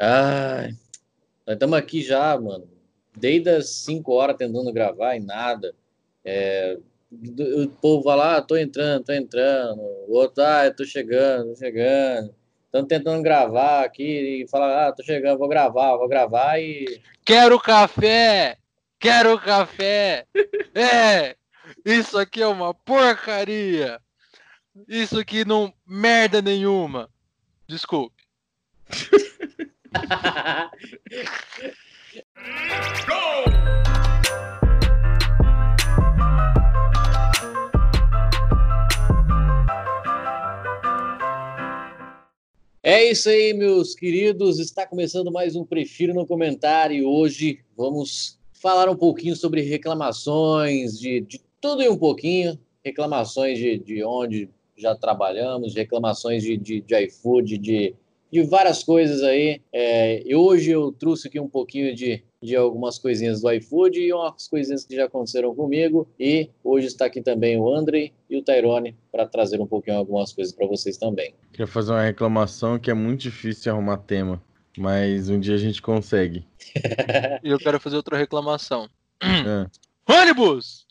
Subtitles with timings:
[0.00, 0.70] Ai,
[1.44, 2.68] nós estamos aqui já, mano.
[3.16, 5.74] Desde as 5 horas tentando gravar e nada.
[6.24, 6.78] É,
[7.10, 9.80] o povo vai lá, ah, tô entrando, tô entrando.
[9.80, 12.32] O outro, ah, tô chegando, tô chegando.
[12.66, 17.00] Estão tentando gravar aqui e falar, ah, tô chegando, vou gravar, vou gravar e.
[17.24, 18.58] Quero café!
[19.00, 20.26] Quero café!
[20.74, 21.34] é!
[21.84, 24.00] Isso aqui é uma porcaria!
[24.86, 27.08] Isso aqui não merda nenhuma!
[27.66, 28.22] Desculpe.
[42.82, 44.58] É isso aí, meus queridos.
[44.58, 46.96] Está começando mais um Prefiro no Comentário.
[46.96, 52.58] E hoje vamos falar um pouquinho sobre reclamações, de, de tudo e um pouquinho.
[52.84, 57.94] Reclamações de, de onde já trabalhamos, reclamações de, de, de iFood, de,
[58.30, 59.60] de várias coisas aí.
[59.72, 64.12] É, e hoje eu trouxe aqui um pouquinho de, de algumas coisinhas do iFood e
[64.12, 66.08] umas coisinhas que já aconteceram comigo.
[66.18, 70.32] E hoje está aqui também o André e o Tyrone para trazer um pouquinho algumas
[70.32, 71.34] coisas para vocês também.
[71.52, 74.42] Queria fazer uma reclamação que é muito difícil arrumar tema,
[74.76, 76.46] mas um dia a gente consegue.
[77.42, 78.88] e eu quero fazer outra reclamação.
[79.22, 79.66] É.
[80.10, 80.86] Ônibus!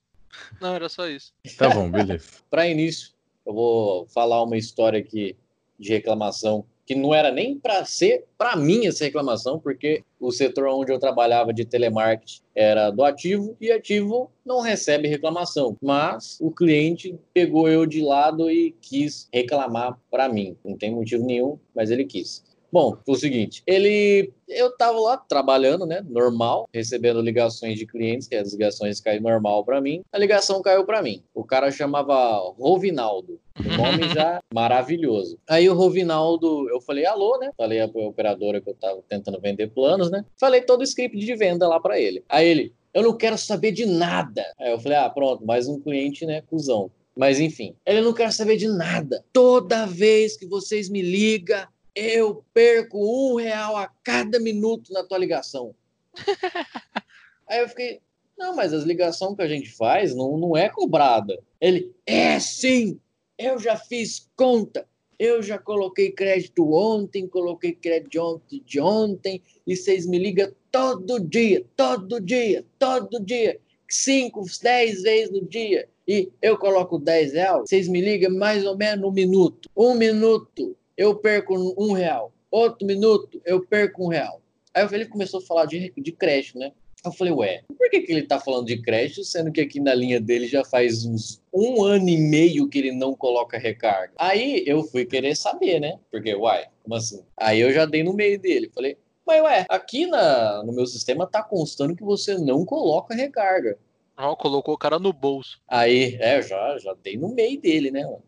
[0.61, 1.33] Não, era só isso.
[1.57, 2.27] Tá bom, beleza.
[2.49, 3.11] para início,
[3.45, 5.35] eu vou falar uma história aqui
[5.79, 10.69] de reclamação que não era nem para ser para mim essa reclamação, porque o setor
[10.69, 16.49] onde eu trabalhava de telemarketing era do ativo e ativo não recebe reclamação, mas o
[16.49, 20.55] cliente pegou eu de lado e quis reclamar para mim.
[20.63, 22.41] Não tem motivo nenhum, mas ele quis.
[22.71, 28.27] Bom, foi o seguinte, ele, eu tava lá trabalhando, né, normal, recebendo ligações de clientes,
[28.27, 30.01] que as ligações caem normal para mim.
[30.11, 31.23] A ligação caiu para mim.
[31.33, 35.39] O cara chamava Rovinaldo, um nome já maravilhoso.
[35.47, 37.51] Aí o Rovinaldo, eu falei alô, né?
[37.57, 40.25] Falei a operadora que eu tava tentando vender planos, né?
[40.37, 42.23] Falei todo o script de venda lá para ele.
[42.27, 44.43] Aí ele, eu não quero saber de nada.
[44.59, 46.91] Aí eu falei, ah, pronto, mais um cliente, né, cuzão.
[47.15, 49.23] Mas enfim, ele não quer saber de nada.
[49.33, 51.65] Toda vez que vocês me ligam,
[51.97, 55.73] eu perco um real a cada minuto na tua ligação.
[57.47, 58.01] Aí eu fiquei,
[58.37, 61.41] não, mas as ligações que a gente faz não, não é cobrada.
[61.59, 62.99] Ele, é sim,
[63.37, 64.87] eu já fiz conta.
[65.17, 71.19] Eu já coloquei crédito ontem, coloquei crédito ontem de ontem, e vocês me ligam todo
[71.19, 73.59] dia, todo dia, todo dia,
[73.89, 78.77] cinco, dez vezes no dia, e eu coloco dez reais, vocês me ligam mais ou
[78.77, 79.67] menos um minuto.
[79.75, 82.33] Um minuto eu perco um real.
[82.49, 84.41] Outro minuto, eu perco um real.
[84.73, 86.71] Aí ele começou a falar de, de crédito, né?
[87.05, 89.93] Eu falei, ué, por que, que ele tá falando de crédito, sendo que aqui na
[89.93, 94.13] linha dele já faz uns um ano e meio que ele não coloca recarga?
[94.17, 95.99] Aí eu fui querer saber, né?
[96.11, 97.23] Porque, uai, como assim?
[97.37, 98.71] Aí eu já dei no meio dele.
[98.73, 103.77] Falei, mas ué, aqui na, no meu sistema tá constando que você não coloca recarga.
[104.15, 105.61] Ah, colocou o cara no bolso.
[105.67, 108.23] Aí, é, eu já, já dei no meio dele, né, mano?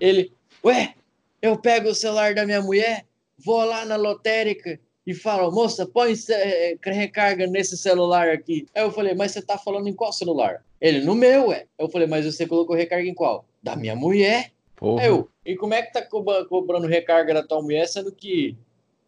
[0.00, 0.32] Ele,
[0.64, 0.94] ué,
[1.42, 3.04] eu pego o celular da minha mulher,
[3.44, 8.66] vou lá na lotérica e falo, moça, põe é, recarga nesse celular aqui.
[8.72, 10.64] Aí eu falei, mas você tá falando em qual celular?
[10.80, 11.66] Ele, no meu, ué.
[11.76, 13.44] Eu falei, mas você colocou recarga em qual?
[13.60, 14.52] Da minha mulher.
[14.76, 15.04] Porra.
[15.04, 18.56] Eu, e como é que tá cobrando recarga da tua mulher, sendo que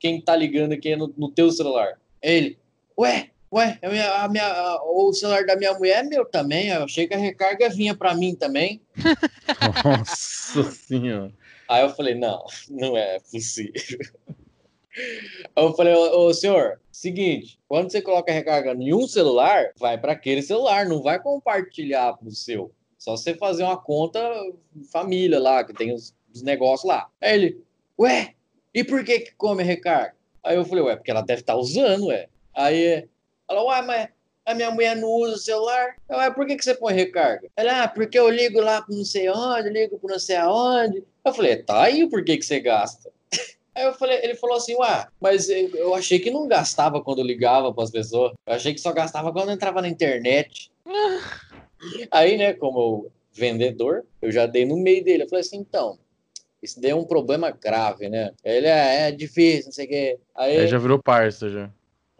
[0.00, 1.98] quem tá ligando aqui é no, no teu celular?
[2.20, 2.58] Ele,
[2.98, 6.68] ué, ué, a minha, a minha, a, o celular da minha mulher é meu também.
[6.68, 8.80] Eu achei que a recarga vinha para mim também.
[9.84, 11.32] Nossa senhora.
[11.68, 14.00] Aí eu falei, não, não é possível.
[14.96, 20.12] Aí eu falei, ô, senhor, seguinte, quando você coloca recarga em um celular, vai para
[20.12, 22.72] aquele celular, não vai compartilhar pro seu.
[22.96, 24.18] Só você fazer uma conta
[24.90, 27.10] família lá, que tem os, os negócios lá.
[27.20, 27.64] Aí ele,
[27.98, 28.34] ué,
[28.72, 30.14] e por que que come recarga?
[30.42, 32.28] Aí eu falei, ué, porque ela deve estar tá usando, ué.
[32.54, 33.08] Aí
[33.48, 34.08] ela, ué, mas
[34.44, 35.96] a minha mulher não usa o celular.
[36.08, 37.48] Eu, ué, por que que você põe recarga?
[37.56, 41.02] Ela, ah, porque eu ligo lá pro não sei onde, ligo pro não sei aonde.
[41.24, 43.10] Eu falei, tá aí por que, que você gasta?
[43.74, 47.74] Aí eu falei, ele falou assim, ué, mas eu achei que não gastava quando ligava
[47.74, 48.32] para as pessoas.
[48.46, 50.70] Eu achei que só gastava quando entrava na internet.
[52.08, 55.24] aí, né, como vendedor, eu já dei no meio dele.
[55.24, 55.98] Eu falei assim, então,
[56.62, 58.32] isso daí é um problema grave, né?
[58.44, 60.18] Ele é, é difícil, não sei o quê.
[60.36, 61.68] Aí, aí já virou parça, já.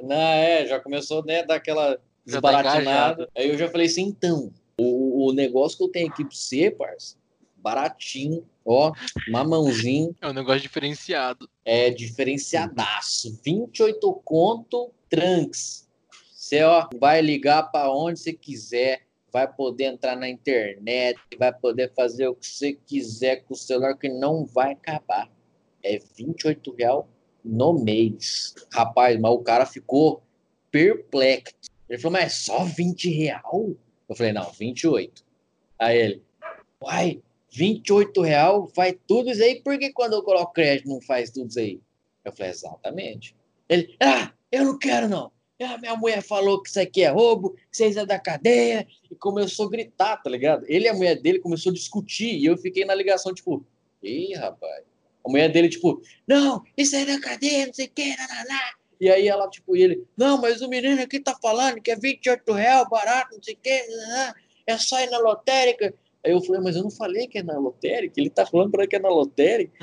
[0.03, 3.27] Não, é, já começou, né, daquela tá desbaratinada.
[3.27, 6.35] Tá aí eu já falei assim, então, o, o negócio que eu tenho aqui pra
[6.35, 7.17] você, parça,
[7.57, 8.93] baratinho, ó,
[9.29, 10.15] mamãozinho.
[10.21, 11.49] É um negócio diferenciado.
[11.65, 13.41] É diferenciadaço.
[13.45, 15.89] 28 conto, tranks.
[16.33, 21.93] Você, ó, vai ligar para onde você quiser, vai poder entrar na internet, vai poder
[21.95, 25.31] fazer o que você quiser com o celular que não vai acabar.
[25.83, 27.09] É 28 real
[27.45, 28.55] no mês.
[28.73, 30.23] Rapaz, mas o cara ficou
[30.71, 31.55] perplexo.
[31.89, 33.75] Ele falou, mas é só 20 real?
[34.09, 35.25] Eu falei, não, 28.
[35.79, 36.23] Aí ele,
[36.83, 37.23] uai,
[37.55, 41.49] 28 real faz tudo isso aí, por que quando eu coloco crédito não faz tudo
[41.49, 41.81] isso aí?
[42.25, 43.37] Eu falei, exatamente.
[43.69, 45.33] Ele, ah, eu não quero não.
[45.63, 49.15] Ah, minha mulher falou que isso aqui é roubo, que vocês é da cadeia, e
[49.15, 50.65] começou a gritar, tá ligado?
[50.69, 53.65] Ele e a mulher dele começou a discutir, e eu fiquei na ligação, tipo,
[54.03, 54.83] ih, rapaz.
[55.25, 59.09] A mulher dele, tipo, não, isso é da cadeia, não sei o que, lá, E
[59.09, 62.89] aí ela, tipo, ele, não, mas o menino aqui tá falando que é 28 reais,
[62.91, 63.85] barato, não sei o que,
[64.67, 65.95] é só ir na lotérica.
[66.25, 68.87] Aí eu falei, mas eu não falei que é na lotérica, ele tá falando para
[68.87, 69.77] que é na lotérica.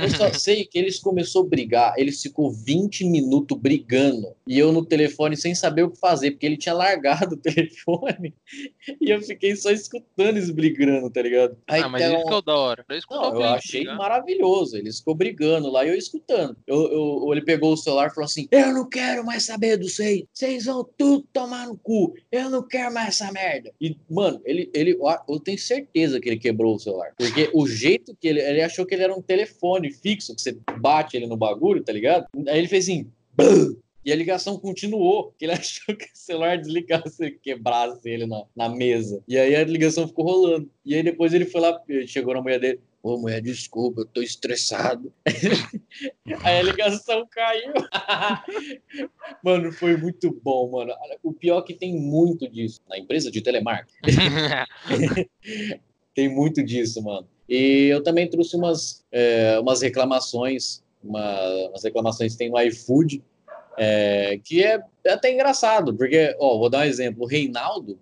[0.00, 4.70] eu só sei que eles começou a brigar, eles ficou 20 minutos brigando, e eu
[4.70, 8.32] no telefone sem saber o que fazer, porque ele tinha largado o telefone,
[9.00, 11.56] e eu fiquei só escutando eles brigando, tá ligado?
[11.68, 12.86] Aí, ah, mas ele ficou da hora.
[13.10, 13.98] Não, eu achei brigar.
[13.98, 16.56] maravilhoso, eles ficou brigando lá, e eu escutando.
[16.64, 19.88] Eu, eu, ele pegou o celular e falou assim, eu não quero mais saber do
[19.88, 23.72] sei, vocês vão tudo tomar no cu, eu não quero mais essa merda.
[23.80, 24.96] E, mano, ele, ele
[25.28, 27.12] eu tenho certeza certeza que ele quebrou o celular.
[27.16, 28.40] Porque o jeito que ele.
[28.40, 31.92] Ele achou que ele era um telefone fixo, que você bate ele no bagulho, tá
[31.92, 32.26] ligado?
[32.48, 33.06] Aí ele fez assim.
[33.36, 33.76] Bum!
[34.04, 39.22] E a ligação continuou, ele achou que o celular desligasse, quebrasse ele na, na mesa.
[39.28, 40.70] E aí a ligação ficou rolando.
[40.84, 42.80] E aí depois ele foi lá, chegou na mulher dele.
[43.02, 45.12] Ô, mulher, desculpa, eu tô estressado.
[46.44, 47.72] aí a ligação caiu.
[49.44, 50.94] mano, foi muito bom, mano.
[51.20, 53.96] O pior é que tem muito disso na empresa de telemarketing.
[56.14, 57.26] tem muito disso, mano.
[57.48, 63.20] E eu também trouxe umas, é, umas reclamações, uma, umas reclamações que tem no iFood,
[63.76, 67.24] é, que é, até engraçado, porque, ó, vou dar um exemplo.
[67.24, 67.98] O Reinaldo,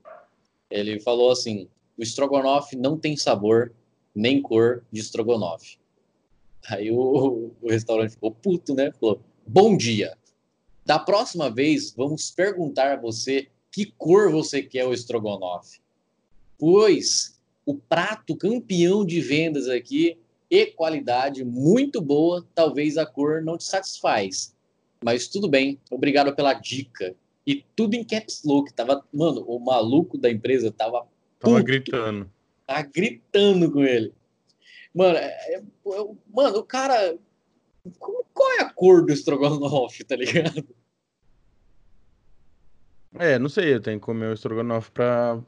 [0.70, 3.72] ele falou assim, o estrogonofe não tem sabor,
[4.14, 5.78] nem cor de estrogonofe.
[6.68, 8.92] Aí o, o restaurante ficou puto, né?
[8.92, 10.16] Falou: Bom dia.
[10.84, 15.80] Da próxima vez, vamos perguntar a você que cor você quer o estrogonofe.
[16.58, 20.18] Pois o prato campeão de vendas aqui
[20.50, 24.54] e qualidade muito boa, talvez a cor não te satisfaz.
[25.04, 27.14] Mas tudo bem, obrigado pela dica.
[27.46, 28.72] E tudo em caps lock.
[28.72, 31.06] Tava, mano, o maluco da empresa tava.
[31.38, 32.30] Tava gritando
[32.70, 34.14] tá gritando com ele.
[34.94, 35.62] Mano, é, é,
[36.32, 37.18] mano, o cara.
[37.98, 40.64] Qual é a cor do estrogonofe, tá ligado?
[43.18, 45.40] É, não sei, eu tenho que comer o estrogonofe pra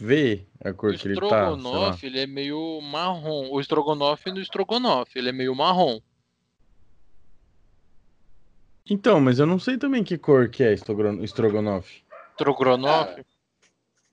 [0.00, 1.52] ver a cor o que ele tá.
[1.52, 3.50] O estrogonofe, ele é meio marrom.
[3.50, 6.00] O estrogonofe no estrogonofe, ele é meio marrom.
[8.88, 12.02] Então, mas eu não sei também que cor que é estrogonofe.
[12.32, 13.24] Estrogonofe?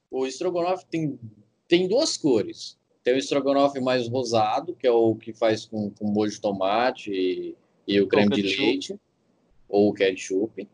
[0.09, 1.19] o estrogonofe tem
[1.67, 2.77] tem duas cores.
[3.01, 7.11] Tem o estrogonofe mais rosado, que é o que faz com, com molho de tomate
[7.11, 7.55] e,
[7.87, 8.99] e o creme de leite,
[9.69, 10.67] ou o ketchup.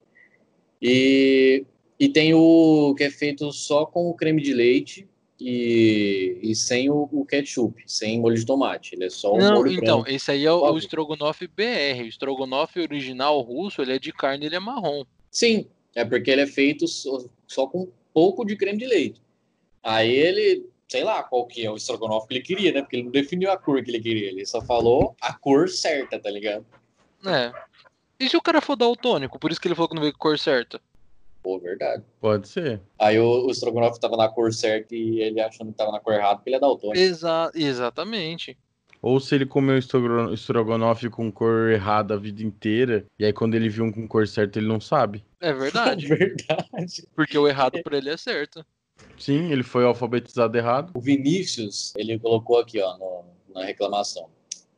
[0.82, 1.64] E,
[2.00, 5.08] e tem o que é feito só com o creme de leite
[5.40, 8.96] e, e sem o, o, ketchup, sem molho de tomate.
[8.96, 10.10] Ele é só o Não, molho então, branco.
[10.10, 12.02] esse aí é o, o estrogonofe BR.
[12.04, 15.06] O estrogonofe original russo, ele é de carne, ele é marrom.
[15.32, 19.22] Sim, é porque ele é feito só, só com pouco de creme de leite.
[19.84, 22.82] Aí ele sei lá qual que é o estrogonofe que ele queria, né?
[22.82, 26.18] Porque ele não definiu a cor que ele queria, ele só falou a cor certa,
[26.18, 26.66] tá ligado?
[27.26, 27.52] É.
[28.20, 29.38] E se o cara for daltônico?
[29.38, 30.82] Por isso que ele falou que não veio com cor certa.
[31.48, 32.04] Pô, verdade.
[32.20, 32.82] Pode ser.
[33.00, 36.14] Aí o, o estrogonofe tava na cor certa e ele achando que tava na cor
[36.14, 37.00] errada porque ele é daltônico.
[37.00, 38.58] Exa exatamente.
[39.02, 43.70] Ou se ele comeu estrogonofe com cor errada a vida inteira, e aí quando ele
[43.70, 45.24] viu um com cor certa, ele não sabe.
[45.40, 46.12] É verdade.
[46.12, 47.08] É verdade.
[47.16, 48.66] Porque o errado pra ele é certo.
[49.18, 50.92] Sim, ele foi alfabetizado errado.
[50.94, 53.24] O Vinícius, ele colocou aqui, ó, no,
[53.56, 54.28] na reclamação.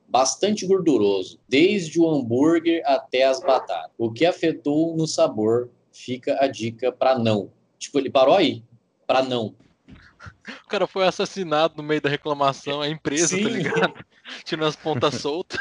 [0.08, 3.92] Bastante gorduroso, desde o hambúrguer até as batatas.
[3.98, 5.70] O que afetou no sabor,
[6.00, 7.52] fica a dica para não.
[7.78, 8.64] Tipo, ele parou aí,
[9.06, 9.54] para não.
[10.66, 13.44] O cara foi assassinado no meio da reclamação, a empresa, tá Sim.
[13.44, 14.06] tá ligado?
[14.44, 15.60] Tirando as pontas soltas.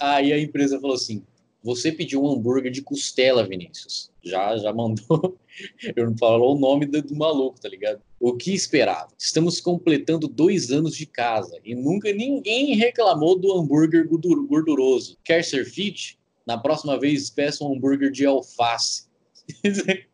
[0.00, 1.22] Aí a empresa falou assim:
[1.62, 4.10] você pediu um hambúrguer de costela, Vinícius.
[4.22, 5.36] Já, já mandou.
[5.96, 8.00] Eu não falou o nome do, do, maluco, tá ligado?
[8.20, 9.08] O que esperava?
[9.18, 15.16] Estamos completando dois anos de casa e nunca ninguém reclamou do hambúrguer gorduroso.
[15.24, 16.18] Quer ser fit?
[16.48, 19.06] Na próxima vez peça um hambúrguer de alface.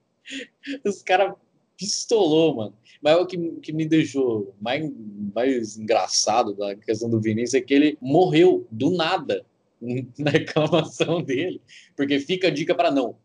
[0.85, 1.33] Os caras
[1.77, 2.75] pistolou, mano.
[3.01, 4.91] Mas o que, que me deixou mais,
[5.33, 9.47] mais engraçado da questão do Vinícius é que ele morreu do nada
[10.19, 11.63] na reclamação dele,
[11.97, 13.17] porque fica a dica para não.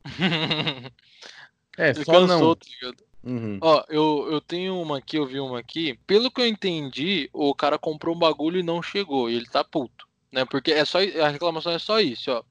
[1.79, 2.55] é, só cansou, não.
[2.55, 3.57] Tá uhum.
[3.59, 5.97] Ó, eu, eu tenho uma aqui, eu vi uma aqui.
[6.05, 9.63] Pelo que eu entendi, o cara comprou um bagulho e não chegou, e ele tá
[9.63, 10.08] puto.
[10.31, 10.45] Né?
[10.45, 12.43] Porque é só a reclamação é só isso, ó.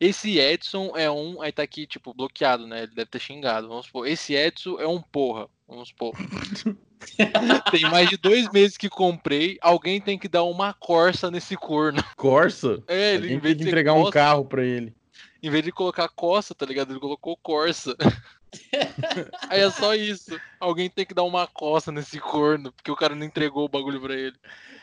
[0.00, 2.84] Esse Edson é um, aí tá aqui tipo bloqueado, né?
[2.84, 3.68] Ele deve ter xingado.
[3.68, 5.48] Vamos supor, esse Edson é um porra.
[5.66, 6.14] Vamos supor.
[7.70, 9.58] tem mais de dois meses que comprei.
[9.60, 12.02] Alguém tem que dar uma corsa nesse corno.
[12.16, 12.82] Corsa?
[12.88, 14.94] É, ele Alguém em vez tem que de entregar um costa, carro pra ele.
[15.42, 16.92] em vez de colocar costa, tá ligado?
[16.92, 17.96] Ele colocou corsa.
[19.48, 20.38] Aí é só isso.
[20.58, 24.00] Alguém tem que dar uma costa nesse corno, porque o cara não entregou o bagulho
[24.00, 24.36] pra ele.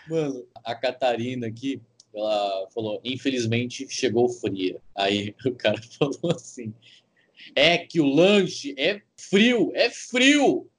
[0.07, 1.81] Mano, a Catarina aqui,
[2.17, 4.79] ela falou, infelizmente chegou fria.
[4.95, 6.73] Aí o cara falou assim,
[7.55, 10.69] é que o lanche é frio, é frio.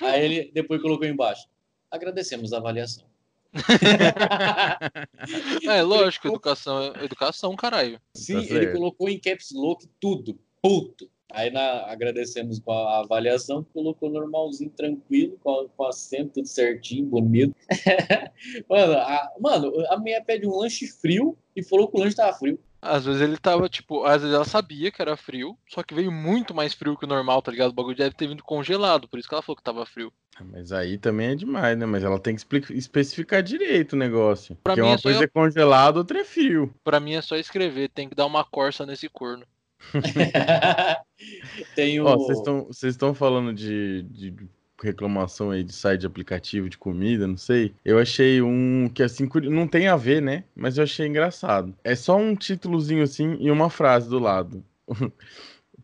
[0.00, 1.46] Aí ele depois colocou embaixo,
[1.90, 3.04] agradecemos a avaliação.
[5.66, 8.00] É, lógico, educação é educação, caralho.
[8.14, 11.10] Sim, Tá ele colocou em caps lock tudo, puto.
[11.32, 17.54] Aí na, agradecemos com a avaliação, colocou normalzinho, tranquilo, com, com acento tudo certinho, bonito.
[18.68, 22.36] mano, a, mano, a minha pede um lanche frio e falou que o lanche tava
[22.36, 22.58] frio.
[22.80, 26.12] Às vezes ele tava, tipo, às vezes ela sabia que era frio, só que veio
[26.12, 27.70] muito mais frio que o normal, tá ligado?
[27.70, 30.12] O bagulho deve ter vindo congelado, por isso que ela falou que tava frio.
[30.52, 31.86] Mas aí também é demais, né?
[31.86, 32.42] Mas ela tem que
[32.74, 34.54] especificar direito o negócio.
[34.62, 36.74] Pra Porque mim uma é coisa eu- é congelado, outra é frio.
[36.84, 39.46] Pra mim é só escrever, tem que dar uma corsa nesse corno.
[41.74, 42.06] Tem o.
[42.06, 44.34] Ó, vocês estão vocês estão falando de, de
[44.82, 47.74] reclamação aí de site de aplicativo de comida, não sei.
[47.84, 50.44] Eu achei um que assim não tem a ver, né?
[50.54, 51.74] Mas eu achei engraçado.
[51.82, 54.64] É só um títulozinho assim e uma frase do lado.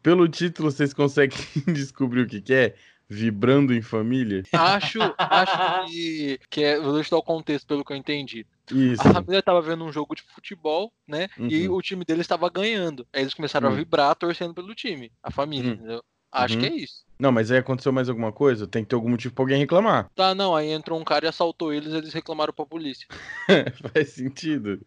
[0.02, 1.38] Pelo título vocês conseguem
[1.73, 2.75] descobrir o que que é?
[3.09, 4.45] Vibrando em família?
[4.52, 8.47] Acho, acho que, que é, vou deixar o contexto pelo que eu entendi.
[8.72, 9.06] Isso.
[9.08, 11.28] A família tava vendo um jogo de futebol, né?
[11.38, 11.74] E Uhum.
[11.74, 13.06] o time deles estava ganhando.
[13.12, 13.76] Aí eles começaram a Uhum.
[13.76, 15.74] vibrar torcendo pelo time, a família, Uhum.
[15.76, 16.02] entendeu?
[16.32, 16.60] Acho Uhum.
[16.60, 17.04] que é isso.
[17.18, 18.66] Não, mas aí aconteceu mais alguma coisa?
[18.66, 20.08] Tem que ter algum motivo pra alguém reclamar.
[20.14, 23.06] Tá, não, aí entrou um cara e assaltou eles, eles reclamaram pra polícia.
[23.92, 24.80] Faz sentido.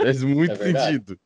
[0.00, 1.18] Faz muito É sentido.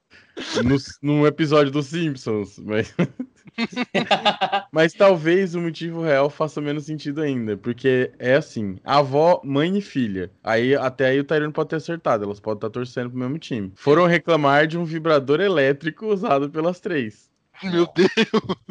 [0.64, 2.95] No, num episódio dos Simpsons, mas.
[4.73, 7.57] mas talvez o motivo real faça menos sentido ainda.
[7.57, 10.31] Porque é assim: avó, mãe e filha.
[10.43, 13.73] Aí até aí o Tyrone pode ter acertado, elas podem estar torcendo pro mesmo time.
[13.75, 17.31] Foram reclamar de um vibrador elétrico usado pelas três.
[17.63, 18.11] Meu Deus!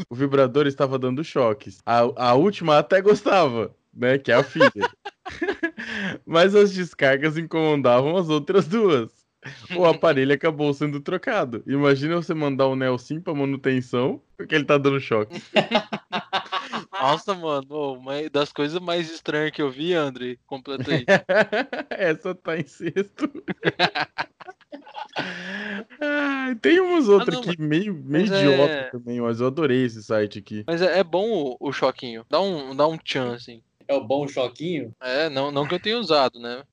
[0.10, 1.80] O vibrador estava dando choques.
[1.86, 4.18] A, a última até gostava, né?
[4.18, 4.72] Que é a filha.
[6.26, 9.19] Mas as descargas incomodavam as outras duas.
[9.76, 11.64] O aparelho acabou sendo trocado.
[11.66, 15.42] Imagina você mandar o Nelson pra manutenção, porque ele tá dando choque.
[16.92, 21.06] Nossa, mano, uma das coisas mais estranhas que eu vi, André, completa aí.
[21.90, 23.32] Essa tá em sexto.
[26.02, 29.86] Ai, tem umas outras não, aqui meio, meio mas é- idiota também, mas eu adorei
[29.86, 30.64] esse site aqui.
[30.68, 32.26] Mas é, é bom o, o choquinho.
[32.30, 33.62] Dá um, dá um tchan, assim.
[33.88, 34.94] É o bom choquinho?
[35.02, 36.64] É, não, não que eu tenha usado, né?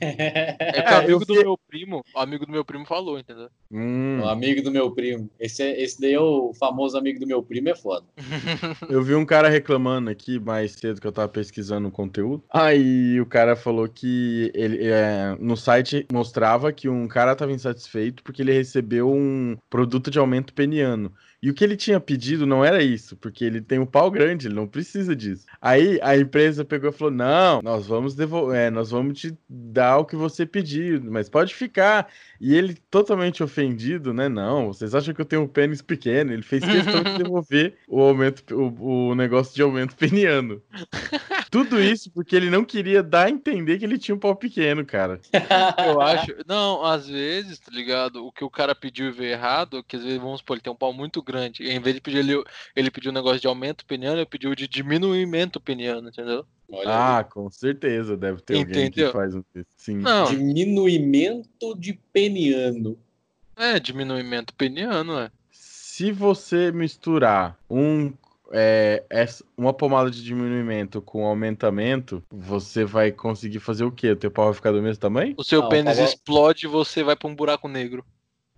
[0.00, 3.48] É É, o amigo do vi- meu primo, o amigo do meu primo falou, entendeu?
[3.70, 4.20] Hum.
[4.22, 5.28] O amigo do meu primo.
[5.38, 8.06] Esse, é- esse daí é o famoso amigo do meu primo, é foda.
[8.90, 12.42] Eu vi um cara reclamando aqui mais cedo que eu tava pesquisando o conteúdo.
[12.52, 18.22] Aí o cara falou que ele é, no site mostrava que um cara tava insatisfeito
[18.22, 21.12] porque ele recebeu um produto de aumento peniano.
[21.40, 24.48] E o que ele tinha pedido não era isso, porque ele tem um pau grande,
[24.48, 25.46] ele não precisa disso.
[25.60, 30.04] Aí a empresa pegou e falou: "Não, nós vamos devolver, nós vamos te dar o
[30.04, 32.08] que você pediu, mas pode ficar".
[32.40, 34.28] E ele totalmente ofendido, né?
[34.28, 36.32] Não, vocês acham que eu tenho um pênis pequeno?
[36.32, 40.60] Ele fez questão de devolver o aumento, o, o negócio de aumento peniano.
[41.50, 44.84] Tudo isso porque ele não queria dar a entender que ele tinha um pau pequeno,
[44.84, 45.20] cara.
[45.86, 46.34] Eu acho.
[46.46, 48.26] Não, às vezes, tá ligado?
[48.26, 50.72] O que o cara pediu e veio errado, que às vezes, vamos supor, ele tem
[50.72, 51.62] um pau muito grande.
[51.62, 52.42] E em vez de pedir ele,
[52.74, 56.44] ele pediu um negócio de aumento peniano, ele pediu de diminuimento peniano, entendeu?
[56.70, 59.06] Olha Ah, com certeza, deve ter alguém Entendeu?
[59.06, 59.68] que faz um desse.
[59.76, 59.98] Sim.
[59.98, 60.24] Não.
[60.26, 62.98] Diminuimento de peniano.
[63.56, 65.30] é diminuimento peniano, é.
[65.50, 68.12] Se você misturar um
[68.50, 74.12] é, essa- uma pomada de diminuimento com aumentamento, você vai conseguir fazer o quê?
[74.12, 75.34] O teu pau vai ficar do mesmo tamanho?
[75.36, 78.02] O seu Não, pênis tava- explode e você vai pra um buraco negro.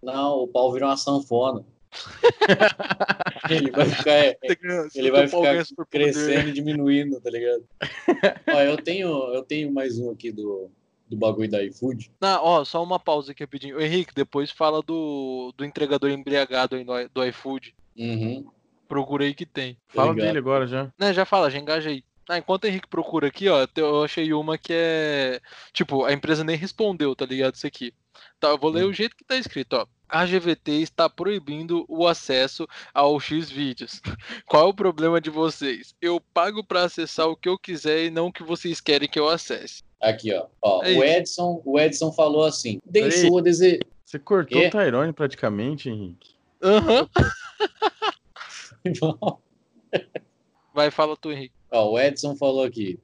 [0.00, 1.64] Não, o pau virou uma sanfona.
[3.50, 4.38] ele vai ficar, é,
[4.94, 7.64] ele vai ficar crescendo e diminuindo, tá ligado?
[8.48, 10.70] Ó, eu tenho, eu tenho mais um aqui do,
[11.08, 12.10] do bagulho da iFood.
[12.20, 13.76] Não, ó, só uma pausa aqui rapidinho.
[13.76, 17.74] Ô, Henrique, depois fala do, do entregador embriagado aí do, do iFood.
[17.96, 18.46] Uhum.
[18.88, 19.76] Procura aí que tem.
[19.88, 20.28] Fala Obrigado.
[20.28, 20.92] dele agora já.
[20.98, 22.04] Né, já fala, já engaja aí.
[22.28, 25.40] Ah, enquanto o Henrique procura aqui, ó, eu achei uma que é.
[25.72, 27.56] Tipo, a empresa nem respondeu, tá ligado?
[27.56, 27.92] Isso aqui.
[28.40, 28.88] Tá, eu vou ler Hum.
[28.88, 29.86] o jeito que tá escrito, ó.
[30.08, 34.00] A GVT está proibindo o acesso ao X vídeos.
[34.46, 35.94] Qual é o problema de vocês?
[36.00, 39.20] Eu pago para acessar o que eu quiser e não o que vocês querem que
[39.20, 39.84] eu acesse.
[40.00, 40.46] Aqui, ó.
[40.62, 41.04] ó É o, isso.
[41.04, 43.84] Edson, o Edson falou assim: deixou a desejar.
[44.04, 44.66] Você cortou Quê?
[44.66, 46.34] o Tyrone praticamente, Henrique.
[46.62, 47.08] Aham.
[50.74, 51.54] Vai, fala tu, Henrique.
[51.70, 52.98] Ó, o Edson falou aqui.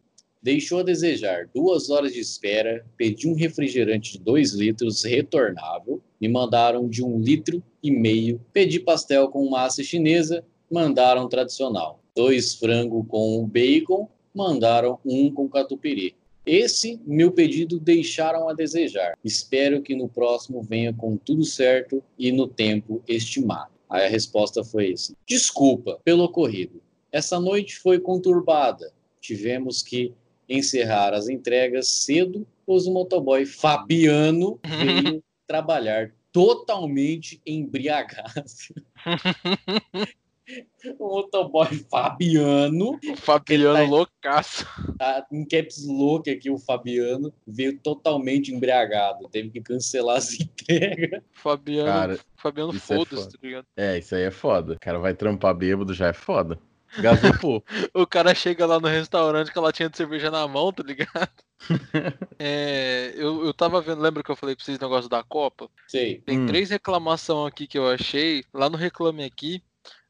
[0.47, 6.29] Deixou a desejar duas horas de espera, pedi um refrigerante de 2 litros retornável, me
[6.29, 12.01] mandaram de um litro e meio, pedi pastel com massa chinesa, mandaram tradicional.
[12.15, 16.15] Dois frango com bacon, mandaram um com catupiry.
[16.47, 19.19] Esse meu pedido deixaram a desejar.
[19.25, 23.73] Espero que no próximo venha com tudo certo e no tempo estimado.
[23.91, 25.13] Aí a resposta foi essa.
[25.27, 26.81] Desculpa pelo ocorrido.
[27.11, 28.93] Essa noite foi conturbada.
[29.21, 30.15] Tivemos que
[30.49, 38.45] encerrar as entregas cedo, pois o motoboy Fabiano veio trabalhar totalmente embriagado.
[40.99, 44.67] o motoboy Fabiano, O Fabiano tá- loucaço.
[44.99, 45.85] tá em caps
[46.31, 49.29] aqui, o Fabiano, veio totalmente embriagado.
[49.29, 51.23] Teve que cancelar as entregas.
[51.33, 53.31] Fabiano, Cara, Fabiano é foda-se, foda.
[53.33, 53.67] tá ligado?
[53.77, 54.75] É, isso aí é foda.
[54.75, 56.59] O cara vai trampar bêbado, já é foda.
[57.95, 61.31] O cara chega lá no restaurante com a latinha de cerveja na mão, tá ligado?
[62.39, 65.69] É, eu, eu tava vendo, lembra que eu falei pra vocês o negócio da Copa?
[65.89, 66.21] Sei.
[66.21, 66.47] Tem Hum.
[66.47, 69.63] três reclamações aqui que eu achei, lá no Reclame Aqui,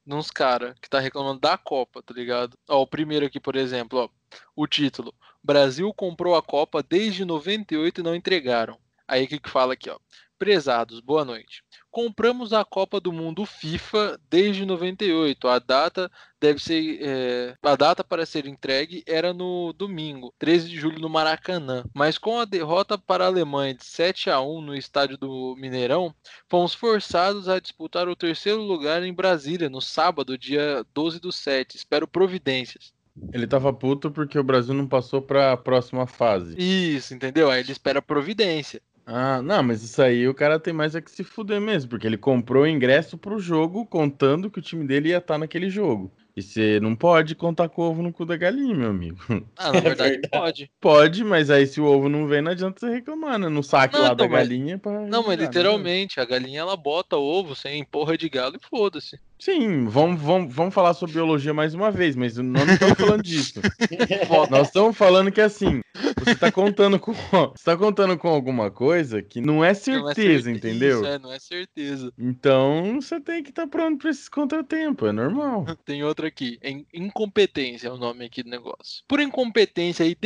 [0.04, 2.56] nos cara que tá reclamando da Copa, tá ligado?
[2.68, 4.08] Ó, o primeiro aqui, por exemplo, ó,
[4.56, 8.78] o título: Brasil comprou a Copa desde 98 e não entregaram.
[9.06, 9.98] Aí o que que fala aqui, ó?
[10.38, 11.62] Prezados, boa noite.
[11.96, 15.48] Compramos a Copa do Mundo FIFA desde 98.
[15.48, 16.98] A data deve ser.
[17.00, 21.86] é, A data para ser entregue era no domingo, 13 de julho, no Maracanã.
[21.94, 26.14] Mas com a derrota para a Alemanha de 7 a 1 no estádio do Mineirão,
[26.50, 31.78] fomos forçados a disputar o terceiro lugar em Brasília no sábado, dia 12 do 7.
[31.78, 32.92] Espero providências.
[33.32, 36.56] Ele tava puto porque o Brasil não passou pra próxima fase.
[36.58, 37.50] Isso, entendeu?
[37.50, 38.82] Aí ele espera providência.
[39.08, 42.06] Ah, não, mas isso aí o cara tem mais é que se fuder mesmo, porque
[42.06, 46.10] ele comprou o ingresso pro jogo contando que o time dele ia estar naquele jogo.
[46.36, 49.16] E você não pode contar com o ovo no cu da galinha, meu amigo.
[49.56, 50.28] Ah, na É verdade, verdade.
[50.30, 50.70] pode.
[50.80, 53.48] Pode, mas aí se o ovo não vem, não adianta você reclamar, né?
[53.48, 55.00] No saque Não, lá então, da mas- galinha pra.
[55.06, 55.44] Não, mas né?
[55.46, 59.18] literalmente, a galinha ela bota ovo sem porra de galo e foda-se.
[59.38, 63.22] Sim, vamos, vamos, vamos falar sobre biologia mais uma vez, mas nós não estamos falando
[63.22, 63.60] disso.
[64.50, 65.80] Nós estamos falando que assim,
[66.18, 67.12] você tá contando com.
[67.12, 71.00] Você tá contando com alguma coisa que não é certeza, Não é certeza, entendeu?
[71.00, 72.12] Isso, é, não é certeza.
[72.18, 75.64] Então você tem que estar pronto pra esses contratempos, é normal.
[75.84, 76.58] Tem outra aqui.
[76.92, 79.04] Incompetência é o nome aqui do negócio.
[79.06, 80.16] Por incompetência e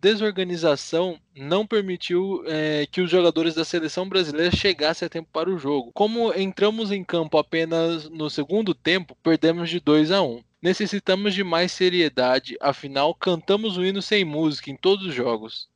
[0.00, 5.58] desorganização, não permitiu eh, que os jogadores da seleção brasileira chegassem a tempo para o
[5.58, 5.92] jogo.
[5.92, 10.42] Como entramos em campo apenas no segundo tempo, perdemos de 2 a 1.
[10.62, 15.68] Necessitamos de mais seriedade, afinal, cantamos o hino sem música em todos os jogos.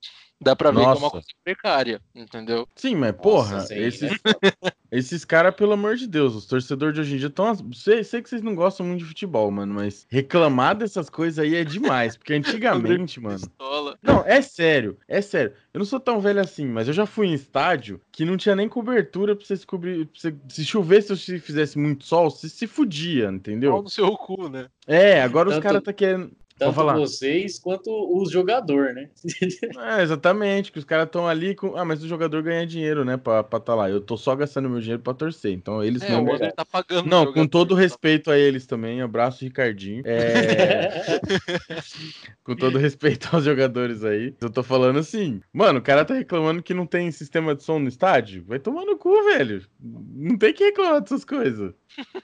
[0.44, 1.10] Dá pra ver que é uma Nossa.
[1.10, 2.68] coisa precária, entendeu?
[2.76, 4.18] Sim, mas porra, Nossa, isso aí, esses, né,
[4.92, 7.56] esses caras, pelo amor de Deus, os torcedores de hoje em dia estão.
[7.72, 11.54] Sei, sei que vocês não gostam muito de futebol, mano, mas reclamar dessas coisas aí
[11.54, 12.16] é demais.
[12.16, 13.38] Porque antigamente, mano.
[13.40, 13.98] Pistola.
[14.02, 15.52] Não, é sério, é sério.
[15.72, 18.54] Eu não sou tão velho assim, mas eu já fui em estádio que não tinha
[18.54, 20.08] nem cobertura pra você se cobrir.
[20.14, 23.82] você- se chovesse ou se fizesse muito sol, você se fudia, Pau entendeu?
[23.82, 24.66] no seu cu, né?
[24.86, 26.30] É, agora os Tanto- caras tá querendo.
[26.56, 26.94] Tanto falar.
[26.94, 29.10] vocês quanto os jogadores, né?
[29.96, 31.76] É, exatamente, que os caras estão ali com.
[31.76, 33.90] Ah, mas o jogador ganha dinheiro, né, pra estar tá lá.
[33.90, 35.52] Eu tô só gastando meu dinheiro pra torcer.
[35.52, 36.24] Então eles É, não.
[36.24, 37.08] o tá pagando.
[37.08, 40.02] Não, com jogador, todo respeito a eles também, abraço Ricardinho.
[40.06, 41.20] É,
[42.44, 44.34] com todo respeito aos jogadores aí.
[44.40, 47.78] Eu tô falando assim, mano, o cara tá reclamando que não tem sistema de som
[47.78, 48.44] no estádio.
[48.46, 49.66] Vai tomar no cu, velho.
[49.80, 51.74] Não tem que reclamar dessas coisas.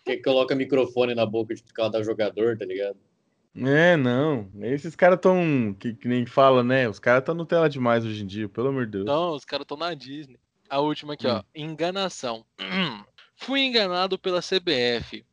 [0.04, 2.96] que coloca microfone na boca de cada jogador, tá ligado?
[3.66, 4.50] É, não.
[4.62, 5.74] Esses caras tão.
[5.78, 6.88] Que, que nem fala, né?
[6.88, 9.04] Os caras tão Nutella demais hoje em dia, pelo amor de Deus.
[9.04, 10.38] Não, os caras estão na Disney.
[10.68, 11.38] A última aqui, ó.
[11.38, 11.42] Hum.
[11.54, 12.44] Enganação.
[13.36, 15.24] Fui enganado pela CBF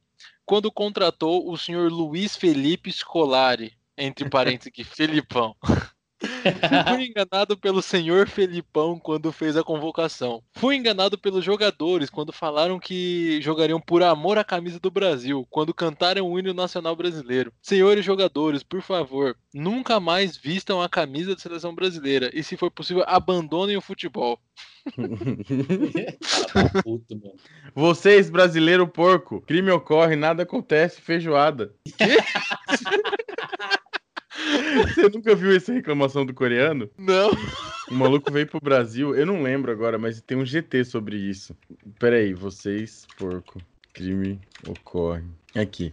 [0.47, 5.53] quando contratou o senhor Luiz Felipe Scolari, entre parênteses aqui, Felipão.
[6.19, 10.41] Fui enganado pelo senhor Felipão quando fez a convocação.
[10.55, 15.73] Fui enganado pelos jogadores quando falaram que jogariam por amor à camisa do Brasil, quando
[15.73, 17.51] cantaram o hino nacional brasileiro.
[17.61, 22.71] Senhores jogadores, por favor, nunca mais vistam a camisa da seleção brasileira e, se for
[22.71, 24.39] possível, abandonem o futebol.
[26.83, 27.35] Puto, mano.
[27.75, 31.73] Vocês, brasileiro porco, crime ocorre, nada acontece, feijoada.
[34.93, 36.89] Você nunca viu essa reclamação do coreano?
[36.97, 37.31] Não.
[37.89, 41.55] O maluco veio pro Brasil, eu não lembro agora, mas tem um GT sobre isso.
[41.99, 43.61] Peraí, vocês, porco,
[43.93, 45.23] crime ocorre.
[45.55, 45.91] Aqui.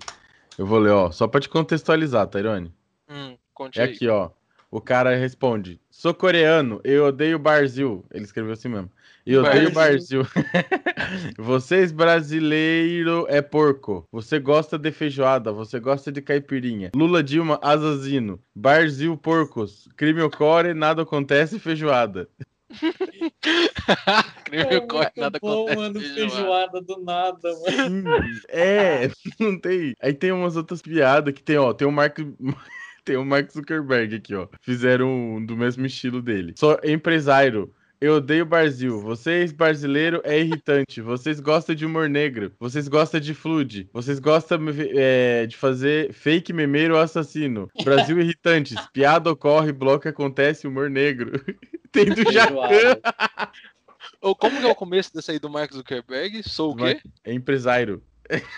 [0.59, 2.73] Eu vou ler, ó, só pra te contextualizar, Tairone.
[3.09, 4.31] Hum, conte É aqui, ó.
[4.71, 8.05] O cara responde: Sou coreano, eu odeio Brasil.
[8.13, 8.91] Ele escreveu assim mesmo.
[9.27, 10.23] Eu odeio Brasil.
[11.39, 14.07] Vocês brasileiro é porco.
[14.13, 16.91] Você gosta de feijoada, você gosta de caipirinha.
[16.95, 18.39] Lula Dilma assassino.
[18.55, 19.89] Brasil porcos.
[19.97, 22.29] Crime ocorre, nada acontece, feijoada.
[24.45, 25.77] Crime ocorre, nada bom, acontece.
[25.77, 26.31] mano, feijoada.
[26.31, 28.11] feijoada do nada, mano.
[28.49, 29.11] É,
[29.41, 29.95] não tem.
[30.03, 31.73] Aí tem umas outras piadas que tem, ó.
[31.73, 32.19] Tem o Mark.
[33.05, 34.49] Tem o Mark Zuckerberg aqui, ó.
[34.63, 36.55] Fizeram um do mesmo estilo dele.
[36.59, 37.73] Sou empresário.
[38.05, 39.01] Eu odeio Brasil.
[39.01, 41.01] Vocês, brasileiro, é irritante.
[41.01, 42.53] Vocês gostam de humor negro.
[42.61, 43.89] Vocês gostam de flood.
[43.95, 44.59] Vocês gostam
[44.95, 47.67] é, de fazer fake memeiro assassino.
[47.83, 48.77] Brasil irritantes.
[48.93, 51.43] Piada ocorre, bloco acontece, humor negro.
[51.91, 53.01] Tem do Jacan.
[54.21, 56.47] Ou como que é o começo dessa aí do Mark Zuckerberg?
[56.47, 57.01] Sou o quê?
[57.25, 58.03] É empresário.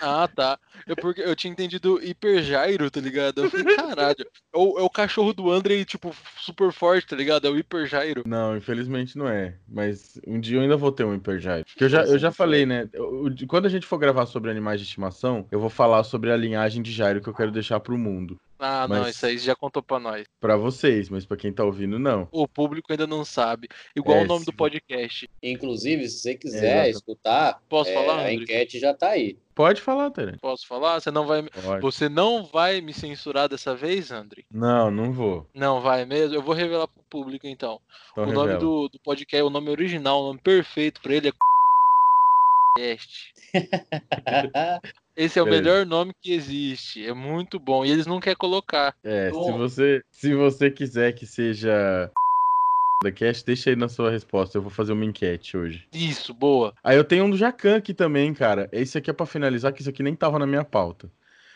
[0.01, 0.59] Ah, tá.
[0.85, 3.41] Eu, porque, eu tinha entendido hipergyro, tá ligado?
[3.43, 4.25] Eu falei, caralho.
[4.53, 7.47] É o, é o cachorro do André, tipo, super forte, tá ligado?
[7.47, 8.23] É o hipergyro.
[8.25, 9.55] Não, infelizmente não é.
[9.67, 11.65] Mas um dia eu ainda vou ter um Hypergyre.
[11.65, 12.89] Porque eu já, eu já falei, né?
[12.93, 16.37] eu- quando a gente for gravar sobre animais de estimação, eu vou falar sobre a
[16.37, 18.37] linhagem de gyro que eu quero deixar pro mundo.
[18.59, 20.25] Ah, não, Mas- isso aí já contou pra nós.
[20.41, 22.27] Pra vocês, mas pra quem tá ouvindo, não.
[22.31, 23.67] O público ainda não sabe.
[23.95, 25.29] Igual É, o nome se- do podcast.
[25.43, 29.37] Inclusive, se você quiser escutar, Posso é, falar, a enquete já tá aí.
[29.53, 30.37] Pode falar, Tere.
[30.37, 30.99] Posso falar?
[30.99, 31.81] Você não vai, Pode.
[31.81, 34.43] você não vai me censurar dessa vez, André?
[34.51, 35.47] Não, não vou.
[35.53, 36.35] Não vai mesmo?
[36.35, 37.79] Eu vou revelar pro público então.
[38.11, 41.31] Então o nome do, do podcast, o nome original, o nome perfeito pra ele é
[42.77, 43.33] Cast.
[45.17, 45.63] Esse é o Beleza.
[45.63, 47.03] melhor nome que existe.
[47.03, 47.83] É muito bom.
[47.83, 48.95] E eles não querem colocar.
[49.03, 52.11] É, se você, se você quiser que seja
[53.03, 54.59] da cast, deixa aí na sua resposta.
[54.59, 55.87] Eu vou fazer uma enquete hoje.
[55.91, 56.71] Isso, boa.
[56.83, 58.69] Aí eu tenho um do Jacan aqui também, cara.
[58.71, 61.11] Esse aqui é pra finalizar, que isso aqui nem tava na minha pauta.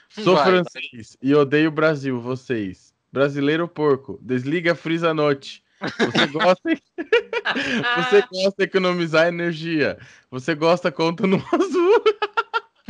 [0.09, 2.91] Sou Vai, francês e odeio o Brasil, vocês.
[3.13, 5.63] Brasileiro porco, desliga a frisa noite.
[5.99, 6.61] Você gosta,
[8.09, 9.99] você gosta de economizar energia.
[10.31, 12.03] Você gosta conta no azul.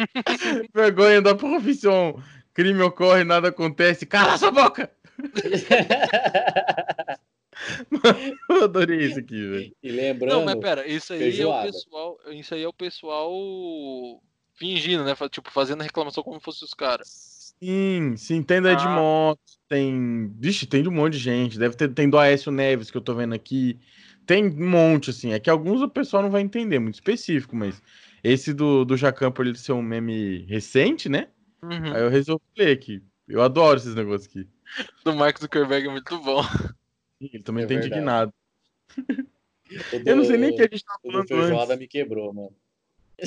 [0.74, 2.22] Vergonha da profissão.
[2.54, 4.06] Crime ocorre, nada acontece.
[4.06, 4.92] Cala sua boca!
[8.50, 9.76] Eu adorei isso aqui, velho.
[9.84, 11.68] E lembrando, Não, mas pera, isso aí feijoada.
[11.68, 12.20] é o pessoal.
[12.32, 13.32] Isso aí é o pessoal
[14.56, 15.14] fingindo, né?
[15.30, 17.54] Tipo, fazendo reclamação como fosse os caras.
[17.62, 18.74] Sim, sim, tem da Ah.
[18.74, 20.32] Edmond, tem.
[20.40, 21.60] Vixe, tem de um monte de gente.
[21.60, 23.80] Deve ter, tem do Aécio Neves que eu tô vendo aqui.
[24.32, 25.34] Tem um monte, assim.
[25.34, 27.82] É que alguns o pessoal não vai entender, muito específico, mas
[28.24, 31.28] esse do, do Jacan, por ele ser um meme recente, né?
[31.62, 31.94] Uhum.
[31.94, 33.04] Aí eu resolvi ler aqui.
[33.28, 34.48] Eu adoro esses negócios aqui.
[35.04, 36.41] Do Mark Zuckerberg é muito bom.
[37.20, 37.88] Ele também É tá verdade.
[37.88, 38.32] indignado.
[38.32, 38.39] do-
[40.10, 41.80] Eu não sei nem o que a gente tá falando feijoada antes.
[41.80, 42.56] me quebrou, mano.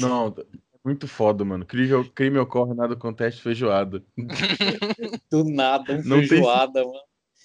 [0.01, 0.45] Não, é
[0.83, 1.67] muito foda, mano.
[1.67, 4.03] Crime, crime ocorre, nada acontece, feijoada.
[5.31, 6.99] Do nada, um Não tem feijoada, mano.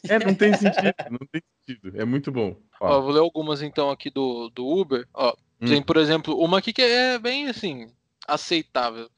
[0.08, 2.00] É, não tem sentido, não tem sentido.
[2.02, 2.56] É muito bom.
[2.80, 5.08] Ó, Ó, vou ler algumas então aqui do, do Uber.
[5.14, 5.68] Ó, Hum.
[5.68, 7.92] tem, por exemplo, uma aqui que é bem assim,
[8.26, 9.10] aceitável.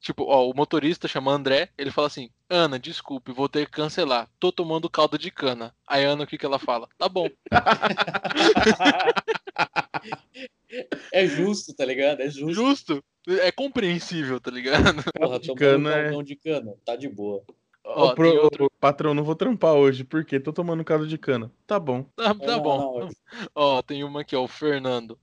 [0.00, 4.28] Tipo, ó, o motorista chama André, ele fala assim: Ana, desculpe, vou ter que cancelar.
[4.38, 5.74] Tô tomando caldo de cana.
[5.86, 6.88] Aí a Ana, o que, que ela fala?
[6.98, 7.28] Tá bom.
[11.12, 12.20] é justo, tá ligado?
[12.20, 12.52] É justo.
[12.52, 13.04] Justo.
[13.26, 15.02] É compreensível, tá ligado?
[15.18, 16.74] Porra, de tomando cana um é- de cana.
[16.84, 17.42] Tá de boa.
[17.84, 21.50] Ó, Ô, pro- outro- patrão, não vou trampar hoje, porque tô tomando caldo de cana.
[21.66, 22.06] Tá bom.
[22.16, 23.08] Tá, tá bom.
[23.54, 25.18] Ó, tem uma aqui, ó, o Fernando.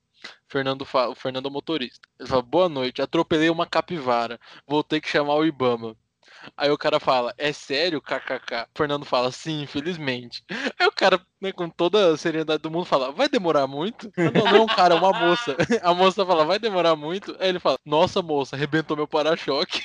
[0.48, 2.08] Fernando fala, o Fernando é o motorista.
[2.20, 4.40] Ele fala: Boa noite, atropelei uma capivara.
[4.68, 5.96] Vou ter que chamar o Ibama.
[6.56, 8.68] Aí o cara fala: É sério, kkk?
[8.74, 10.44] O Fernando fala: Sim, infelizmente.
[10.80, 14.12] Aí o cara, né, com toda a seriedade do mundo, fala: Vai demorar muito?
[14.16, 15.56] Ah, Não, não é um cara, é uma moça.
[15.82, 17.36] A moça fala: Vai demorar muito?
[17.40, 19.82] Aí ele fala: Nossa, moça, arrebentou meu para-choque.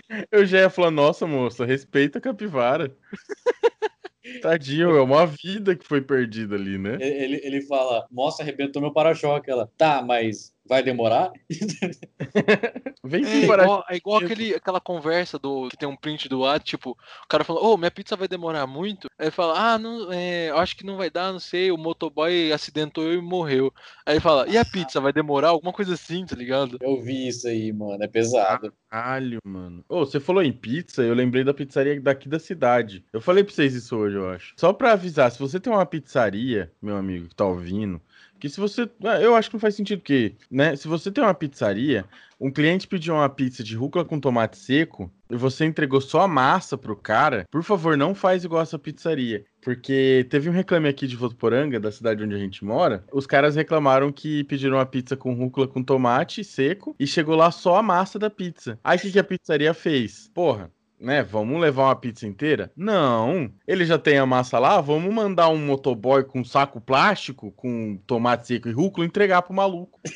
[0.30, 2.96] Eu já ia falar, nossa, moça, respeita a capivara.
[4.40, 6.96] Tadinho, é uma vida que foi perdida ali, né?
[7.00, 9.50] ele, ele fala, nossa, arrebentou meu para-choque.
[9.50, 11.32] Ela, tá, mas vai demorar?
[13.04, 16.28] Vem É sim, para igual, é igual aquele, aquela conversa do que tem um print
[16.28, 19.08] do ar, tipo, o cara falando, ô, minha pizza vai demorar muito.
[19.18, 21.76] Aí ele fala, ah, não, é, eu acho que não vai dar, não sei, o
[21.76, 23.72] motoboy acidentou e morreu.
[24.06, 25.48] Aí ele fala, e a pizza vai demorar?
[25.48, 26.78] Alguma coisa assim, tá ligado?
[26.80, 28.02] Eu vi isso aí, mano.
[28.02, 28.72] É pesado.
[28.88, 29.84] Caralho, mano.
[29.88, 33.04] Ô, você falou em pizza, eu lembrei da pizzaria daqui da cidade.
[33.12, 34.54] Eu falei pra vocês isso hoje, eu acho.
[34.56, 38.00] Só pra avisar, se você tem uma pizzaria, meu amigo, que tá ouvindo,
[38.42, 38.90] Que se você.
[39.04, 40.74] ah, Eu acho que não faz sentido, porque, né?
[40.74, 42.04] Se você tem uma pizzaria,
[42.40, 46.26] um cliente pediu uma pizza de rúcula com tomate seco e você entregou só a
[46.26, 49.44] massa pro cara, por favor, não faz igual essa pizzaria.
[49.60, 53.04] Porque teve um reclame aqui de Votuporanga, da cidade onde a gente mora.
[53.12, 57.52] Os caras reclamaram que pediram uma pizza com rúcula com tomate seco e chegou lá
[57.52, 58.76] só a massa da pizza.
[58.82, 60.28] Aí o que, que a pizzaria fez?
[60.34, 60.68] Porra,
[61.02, 61.22] né?
[61.22, 62.70] Vamos levar uma pizza inteira?
[62.76, 63.52] Não.
[63.66, 68.46] Ele já tem a massa lá, vamos mandar um motoboy com saco plástico, com tomate
[68.46, 70.00] seco e rúcula, entregar pro maluco.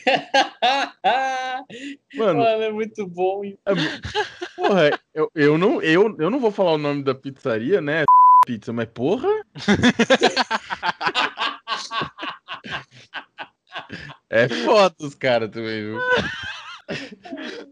[2.14, 3.44] Mano, Mano, é muito bom.
[3.44, 3.58] hein?
[3.66, 3.72] é
[4.54, 8.04] porra, eu, eu, não, eu, eu não vou falar o nome da pizzaria, né?
[8.46, 9.28] Pizza, mas porra.
[14.28, 16.00] É foda os caras também, viu?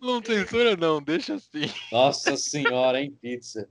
[0.03, 1.71] Não censura, não, deixa assim.
[1.93, 3.69] Nossa senhora, hein, pizza.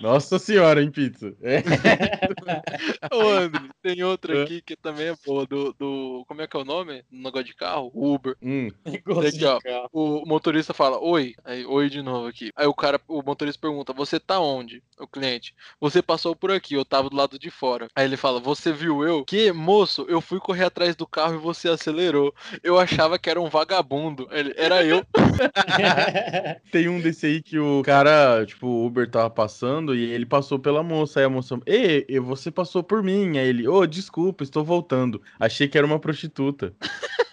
[0.00, 1.34] Nossa senhora, hein, pizza?
[1.42, 1.58] É.
[3.12, 6.24] Ô, André, tem outra aqui que também é boa, do, do.
[6.28, 7.04] Como é que é o nome?
[7.10, 7.90] No negócio de carro?
[7.92, 8.36] Uber.
[8.40, 9.58] Hum, Aqui, de ó.
[9.58, 9.88] carro.
[9.92, 11.34] O motorista fala, oi.
[11.44, 12.52] Aí, oi de novo aqui.
[12.54, 14.82] Aí o cara, o motorista pergunta, você tá onde?
[14.98, 17.88] O cliente, você passou por aqui, eu tava do lado de fora.
[17.94, 19.24] Aí ele fala, você viu eu?
[19.24, 22.34] Que, moço, eu fui correr atrás do carro e você acelerou.
[22.62, 24.28] Eu achava que era um vagabundo.
[24.30, 25.04] Ele, era eu.
[26.70, 30.58] Tem um desse aí que o cara, tipo, o Uber tava passando e ele passou
[30.58, 31.20] pela moça.
[31.20, 33.38] Aí a moça, ei, e você passou por mim.
[33.38, 35.22] Aí ele, ô, desculpa, estou voltando.
[35.38, 36.74] Achei que era uma prostituta.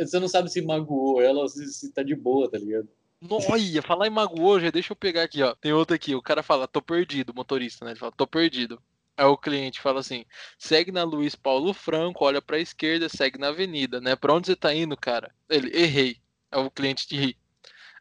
[0.00, 2.88] Você não sabe se magoou ela ou se, se tá de boa, tá ligado?
[3.28, 5.54] Olha, falar em magoou, já deixa eu pegar aqui, ó.
[5.54, 7.90] Tem outra aqui, o cara fala, tô perdido, o motorista, né?
[7.90, 8.80] Ele fala, tô perdido.
[9.16, 10.24] Aí o cliente fala assim:
[10.58, 14.14] segue na Luiz Paulo Franco, olha pra esquerda, segue na avenida, né?
[14.14, 15.34] Pra onde você tá indo, cara?
[15.48, 16.20] Ele, errei.
[16.50, 17.38] Aí o cliente te ri.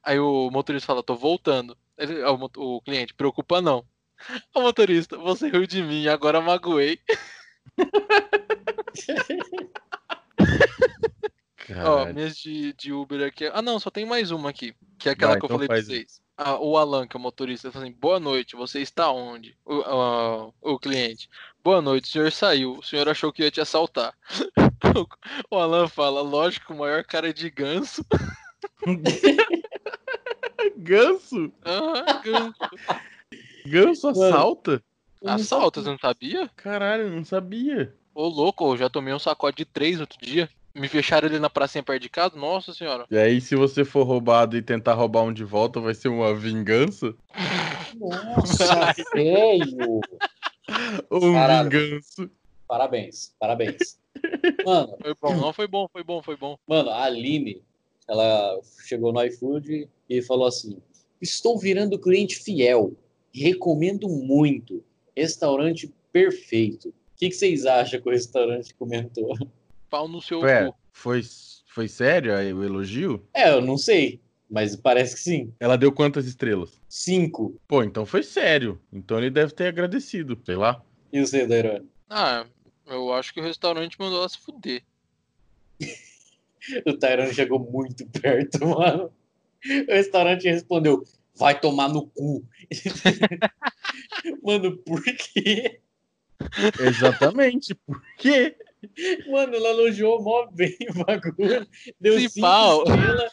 [0.03, 1.77] Aí o motorista fala: tô voltando.
[1.97, 3.85] Ele, aí o, o cliente, preocupa não.
[4.53, 6.99] O motorista, você riu de mim, agora magoei.
[11.83, 13.49] Ó, minhas de, de Uber aqui.
[13.53, 14.75] Ah, não, só tem mais uma aqui.
[14.99, 16.21] Que é aquela Vai, que eu então falei pra vocês.
[16.37, 19.57] Ah, o Alan, que é o motorista, fala assim: Boa noite, você está onde?
[19.65, 21.29] O, ah, o cliente:
[21.63, 22.77] Boa noite, o senhor saiu.
[22.77, 24.13] O senhor achou que ia te assaltar.
[25.49, 28.05] o Alan fala: Lógico, o maior cara de ganso.
[30.77, 31.51] Ganso?
[31.65, 32.55] Aham, ganso.
[33.67, 34.83] Ganso assalta?
[35.25, 36.49] Assalta, você não sabia?
[36.55, 37.95] Caralho, eu não sabia.
[38.13, 40.49] Ô, louco, eu já tomei um sacode de três outro dia.
[40.73, 42.35] Me fecharam ali na pracinha perto de casa.
[42.35, 43.05] Nossa senhora.
[43.09, 46.33] E aí, se você for roubado e tentar roubar um de volta, vai ser uma
[46.35, 47.15] vingança?
[47.93, 50.03] Nossa, velho!
[51.11, 51.69] Um Caralho.
[51.69, 52.29] vinganço?
[52.67, 53.99] Parabéns, parabéns.
[54.63, 56.57] Mano, Foi bom, não foi bom, foi bom, foi bom.
[56.67, 57.63] mano, a Aline,
[58.07, 60.77] ela chegou no iFood e falou assim:
[61.21, 62.93] Estou virando cliente fiel.
[63.33, 64.83] Recomendo muito.
[65.15, 66.89] Restaurante perfeito.
[66.89, 69.35] O que, que vocês acham que o restaurante comentou?
[69.89, 70.75] Pau no seu cu.
[70.91, 71.21] foi,
[71.67, 73.25] foi sério aí o elogio?
[73.33, 75.53] É, eu não sei, mas parece que sim.
[75.59, 76.79] Ela deu quantas estrelas?
[76.89, 77.55] Cinco.
[77.67, 78.79] Pô, então foi sério.
[78.91, 80.81] Então ele deve ter agradecido, sei lá.
[81.11, 81.89] E você, Dairone?
[82.09, 82.45] Ah,
[82.85, 84.83] eu acho que o restaurante mandou ela se fuder.
[86.85, 89.11] O Tyrone chegou muito perto, mano.
[89.87, 91.03] O restaurante respondeu:
[91.35, 92.43] vai tomar no cu.
[94.43, 95.79] mano, por quê?
[96.79, 97.75] Exatamente.
[97.75, 98.55] Por quê?
[99.29, 101.67] Mano, ela elogiou mó bem o bagulho.
[101.99, 102.83] Deu Se cinco pau.
[102.83, 103.31] estrelas.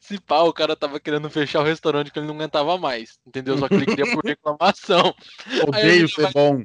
[0.00, 3.18] Se pá, o cara tava querendo fechar o restaurante que ele não aguentava mais.
[3.26, 3.56] Entendeu?
[3.58, 5.14] Só que ele queria por reclamação.
[5.68, 6.62] Odeio ser vai- bom.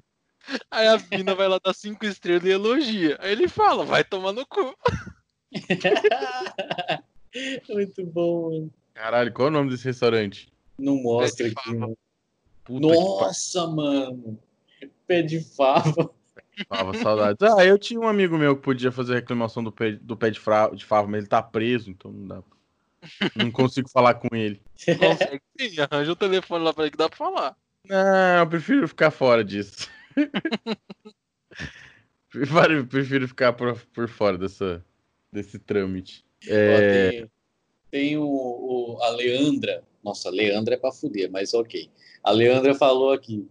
[0.71, 3.17] Aí a mina vai lá dar cinco estrelas e elogia.
[3.19, 4.73] Aí ele fala, vai tomar no cu.
[7.69, 8.73] Muito bom, mano.
[8.93, 10.51] Caralho, qual é o nome desse restaurante?
[10.77, 11.79] Não mostra Pé de aqui, fava.
[11.79, 11.97] mano.
[12.69, 14.39] Nossa, mano.
[15.05, 16.09] Pé de fava.
[16.67, 17.41] pariu, saudades.
[17.41, 20.39] Ah, eu tinha um amigo meu que podia fazer reclamação do pé, do pé de,
[20.39, 22.43] fra- de fava, mas ele tá preso, então não dá.
[23.35, 24.61] Não consigo falar com ele.
[24.99, 27.55] Consegue sim, arranja o telefone lá pra ele que dá pra falar.
[27.87, 29.87] Não, eu prefiro ficar fora disso.
[32.29, 34.83] prefiro, prefiro ficar por, por fora dessa,
[35.31, 36.23] desse trâmite.
[36.45, 37.29] Ó, É, tem
[37.89, 39.83] tem o, o- a Leandra.
[40.03, 41.89] Nossa, a Leandra é pra fuder, mas ok.
[42.23, 43.45] A Leandra falou aqui: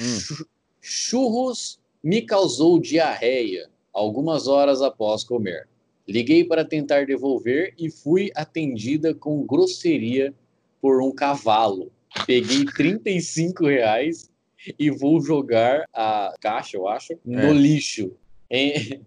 [0.00, 0.18] Hum.
[0.20, 0.46] "Chu-
[0.80, 5.68] churros me causou diarreia algumas horas após comer.
[6.06, 10.34] Liguei para tentar devolver e fui atendida com grosseria
[10.80, 11.92] por um cavalo.
[12.26, 14.30] Peguei 35 reais
[14.78, 17.52] e vou jogar a caixa, eu acho, no É.
[17.52, 18.12] lixo.
[18.50, 19.02] En-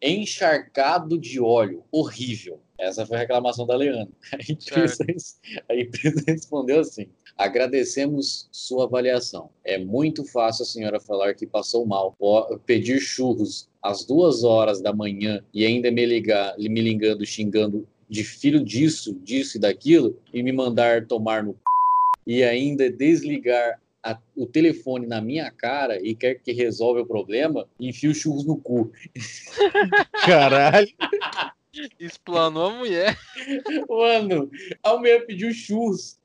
[0.00, 1.84] Encharcado de óleo.
[1.90, 2.60] Horrível.
[2.78, 4.08] Essa foi a reclamação da Leandra.
[4.32, 5.04] A empresa,
[5.68, 9.50] a empresa respondeu assim: agradecemos sua avaliação.
[9.64, 12.16] É muito fácil a senhora falar que passou mal.
[12.64, 18.22] Pedir churros às duas horas da manhã e ainda me ligar, me ligando, xingando de
[18.22, 21.58] filho disso, disso e daquilo, e me mandar tomar no c...
[22.26, 23.80] e ainda desligar
[24.12, 28.44] a, o telefone na minha cara e quer que resolva o problema, enfia o churros
[28.44, 28.90] no cu.
[30.24, 30.88] Caralho.
[32.00, 33.18] Explanou a mulher.
[33.88, 34.50] Mano,
[34.82, 36.18] a mulher pediu churros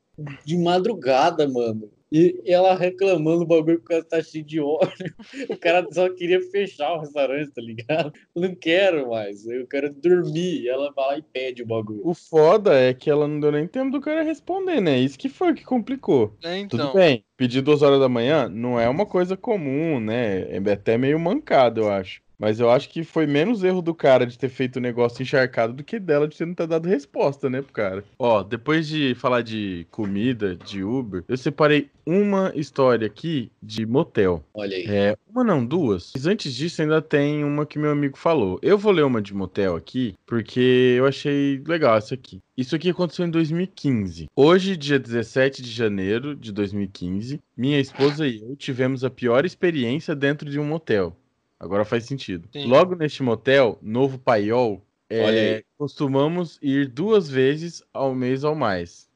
[0.45, 1.91] de madrugada, mano.
[2.13, 4.83] E ela reclamando o bagulho porque ela tá cheio de óleo.
[5.49, 8.13] O cara só queria fechar o restaurante, tá ligado?
[8.35, 10.61] Não quero mais, eu quero dormir.
[10.61, 12.01] E ela vai lá e pede o bagulho.
[12.03, 14.99] O foda é que ela não deu nem tempo do cara responder, né?
[14.99, 16.37] Isso que foi que complicou.
[16.43, 16.79] É, então.
[16.79, 20.41] Tudo bem, pedir duas horas da manhã não é uma coisa comum, né?
[20.55, 22.22] É até meio mancado, eu acho.
[22.37, 25.73] Mas eu acho que foi menos erro do cara de ter feito o negócio encharcado
[25.73, 28.03] do que dela de ter não ter dado resposta, né, pro cara.
[28.17, 34.43] Ó, depois de falar de comida, de Uber, eu separei uma história aqui de motel.
[34.53, 34.85] Olha aí.
[34.87, 36.11] É, uma não, duas.
[36.13, 38.59] Mas antes disso, ainda tem uma que meu amigo falou.
[38.61, 42.41] Eu vou ler uma de motel aqui, porque eu achei legal essa aqui.
[42.57, 44.27] Isso aqui aconteceu em 2015.
[44.35, 50.15] Hoje, dia 17 de janeiro de 2015, minha esposa e eu tivemos a pior experiência
[50.15, 51.15] dentro de um motel.
[51.63, 52.49] Agora faz sentido.
[52.51, 52.65] Sim.
[52.65, 59.09] Logo neste motel, Novo Paiol, é, costumamos ir duas vezes ao mês ou mais.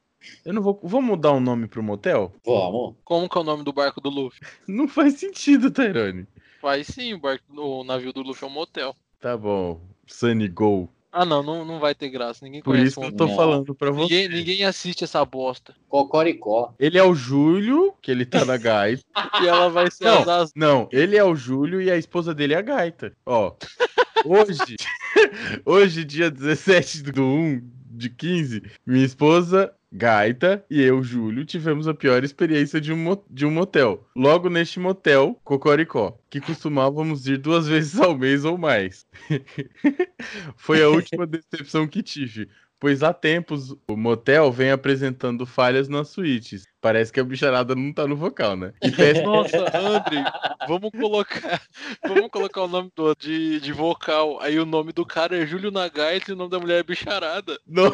[0.44, 0.80] Eu não vou.
[0.82, 2.32] Vou mudar o nome pro motel?
[2.44, 2.96] Vamos.
[3.04, 4.40] Como que é o nome do barco do Luffy?
[4.66, 6.26] Não faz sentido, Tairone.
[6.60, 8.96] Faz sim, o, barco, o navio do Luffy é um motel.
[9.20, 9.80] Tá bom.
[10.06, 10.88] Sunny Go.
[11.20, 12.44] Ah, não, não, não vai ter graça.
[12.44, 13.34] Ninguém Por conhece isso que eu tô Não.
[13.34, 14.02] falando pra você.
[14.02, 15.74] Ninguém, ninguém assiste essa bosta.
[15.88, 16.72] Cocoricó.
[16.78, 19.02] Ele é o Júlio, que ele tá na gaita.
[19.42, 20.30] E ela vai ser Não.
[20.30, 23.12] as- Não, ele é o Júlio e a esposa dele é a gaita.
[23.26, 23.52] Ó,
[24.24, 24.76] hoje,
[25.66, 31.94] hoje, dia 17 do 1 de 15, minha esposa, gaita, e eu, Júlio, tivemos a
[31.94, 34.06] pior experiência de um, de um motel.
[34.14, 39.06] Logo neste motel, Cocoricó, que costumávamos ir duas vezes ao mês ou mais.
[40.56, 42.48] Foi a última decepção que tive.
[42.80, 46.64] Pois há tempos o motel vem apresentando falhas nas suítes.
[46.80, 48.72] Parece que a bicharada não tá no vocal, né?
[48.80, 50.24] E peço Nossa, André,
[50.68, 51.60] vamos colocar,
[52.06, 54.40] vamos colocar o nome do, de, de vocal.
[54.40, 57.58] Aí o nome do cara é Júlio Nagaita e o nome da mulher é Bicharada.
[57.66, 57.92] Não.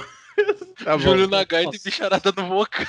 [0.85, 1.81] Tá Júlio Nagaita e.
[1.83, 2.87] Bicharada no vocal.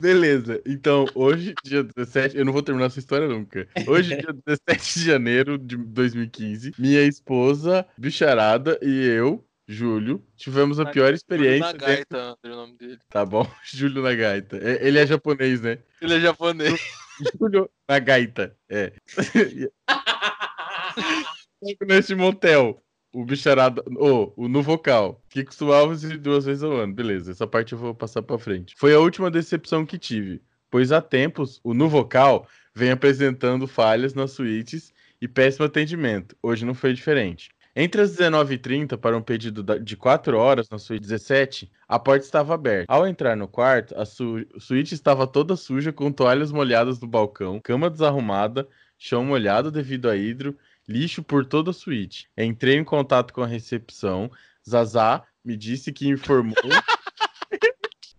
[0.00, 0.60] beleza.
[0.66, 3.68] Então, hoje, dia 17, eu não vou terminar essa história nunca.
[3.86, 10.86] Hoje, dia 17 de janeiro de 2015, minha esposa, bicharada e eu, Júlio, tivemos a
[10.86, 11.72] pior Júlio experiência.
[11.72, 12.98] dentro- Nagaita, André, o nome dele.
[13.10, 14.56] Tá bom, Júlio na gaita.
[14.58, 15.78] É, Ele é japonês, né?
[16.00, 16.80] Ele é japonês.
[17.38, 18.92] Júlio na gaita, é.
[21.86, 22.82] Neste motel,
[23.20, 26.92] o bicharada, oh, o no vocal, que costumávamos ir duas vezes ao ano.
[26.92, 28.74] Beleza, essa parte eu vou passar pra frente.
[28.76, 34.12] Foi a última decepção que tive, pois há tempos o no vocal vem apresentando falhas
[34.14, 36.36] nas suítes e péssimo atendimento.
[36.42, 37.48] Hoje não foi diferente.
[37.74, 42.54] Entre as 19h30 para um pedido de 4 horas na suíte 17, a porta estava
[42.54, 42.90] aberta.
[42.92, 47.60] Ao entrar no quarto, a su- suíte estava toda suja com toalhas molhadas no balcão,
[47.60, 48.66] cama desarrumada,
[48.98, 50.56] chão molhado devido a hidro,
[50.88, 52.28] lixo por toda a suíte.
[52.36, 54.30] Entrei em contato com a recepção.
[54.68, 56.54] Zazá me disse que informou.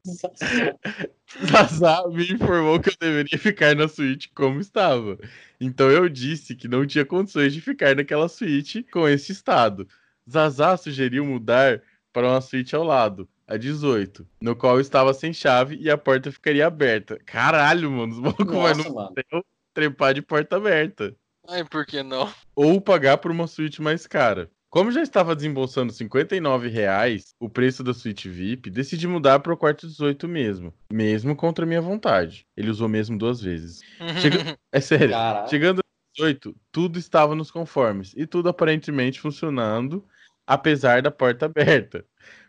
[1.46, 5.18] Zazá me informou que eu deveria ficar na suíte como estava.
[5.60, 9.88] Então eu disse que não tinha condições de ficar naquela suíte com esse estado.
[10.30, 11.82] Zazá sugeriu mudar
[12.14, 16.32] para uma suíte ao lado, a 18, no qual estava sem chave e a porta
[16.32, 17.20] ficaria aberta.
[17.26, 19.14] Caralho, mano, os malucos vão no mano.
[19.16, 21.16] motel trepar de porta aberta
[21.48, 22.32] Ai, por que não?
[22.56, 24.50] ou pagar por uma suíte mais cara.
[24.70, 29.58] Como já estava desembolsando 59 reais o preço da suíte VIP, decidi mudar para o
[29.58, 32.46] quarto 18 mesmo, mesmo contra minha vontade.
[32.56, 33.80] Ele usou mesmo duas vezes.
[34.22, 35.12] Chega- É sério.
[35.12, 35.50] Caralho.
[35.50, 40.06] Chegando às 18, tudo estava nos conformes e tudo aparentemente funcionando,
[40.46, 42.06] apesar da porta aberta.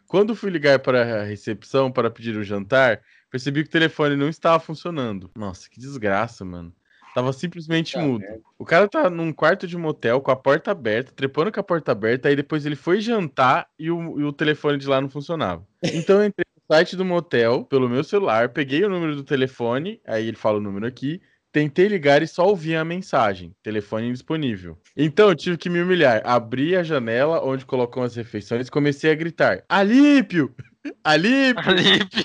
[0.08, 4.28] Quando fui ligar para a recepção para pedir o jantar, percebi que o telefone não
[4.28, 5.30] estava funcionando.
[5.36, 6.74] Nossa, que desgraça, mano.
[7.18, 8.20] Tava simplesmente Tá mudo.
[8.20, 8.40] merda.
[8.56, 11.90] O cara tá num quarto de motel com a porta aberta, trepando com a porta
[11.90, 15.66] aberta, aí depois ele foi jantar e o, e o telefone de lá não funcionava.
[15.82, 20.00] Então eu entrei no site do motel pelo meu celular, peguei o número do telefone,
[20.06, 24.78] aí ele fala o número aqui, tentei ligar e só ouvi a mensagem: telefone indisponível.
[24.96, 29.10] Então eu tive que me humilhar, abri a janela onde colocam as refeições e comecei
[29.10, 30.54] a gritar: Alípio!
[31.02, 31.62] Alípio!
[31.68, 32.24] Alípio.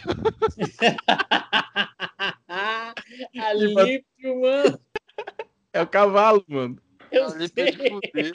[3.39, 4.79] Alípio, mano.
[5.71, 6.77] É o cavalo, mano.
[7.11, 7.71] Eu Alípio sei.
[7.71, 8.31] de fuder.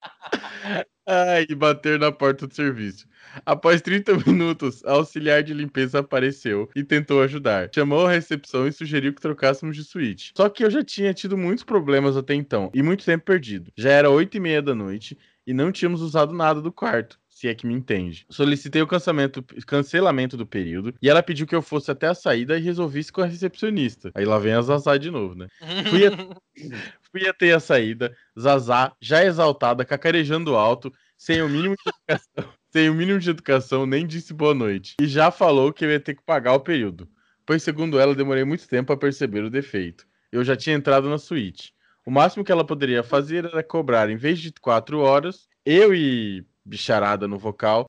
[1.06, 3.08] Ai, bater na porta do serviço.
[3.46, 7.70] Após 30 minutos, a auxiliar de limpeza apareceu e tentou ajudar.
[7.74, 10.32] Chamou a recepção e sugeriu que trocássemos de suíte.
[10.36, 13.72] Só que eu já tinha tido muitos problemas até então e muito tempo perdido.
[13.76, 17.18] Já era 8 e meia da noite e não tínhamos usado nada do quarto.
[17.38, 18.26] Se é que me entende.
[18.28, 22.58] Solicitei o cancelamento, cancelamento do período e ela pediu que eu fosse até a saída
[22.58, 24.10] e resolvisse com a recepcionista.
[24.16, 25.46] Aí lá vem a Zazá de novo, né?
[25.88, 26.10] Fui, a...
[27.12, 32.90] Fui até a saída, Zazá, já exaltada, cacarejando alto, sem o mínimo de educação, sem
[32.90, 34.96] o mínimo de educação, nem disse boa noite.
[35.00, 37.08] E já falou que eu ia ter que pagar o período.
[37.46, 40.04] Pois, segundo ela, demorei muito tempo a perceber o defeito.
[40.32, 41.72] Eu já tinha entrado na suíte.
[42.04, 46.44] O máximo que ela poderia fazer era cobrar, em vez de quatro horas, eu e
[46.68, 47.86] bicharada no vocal.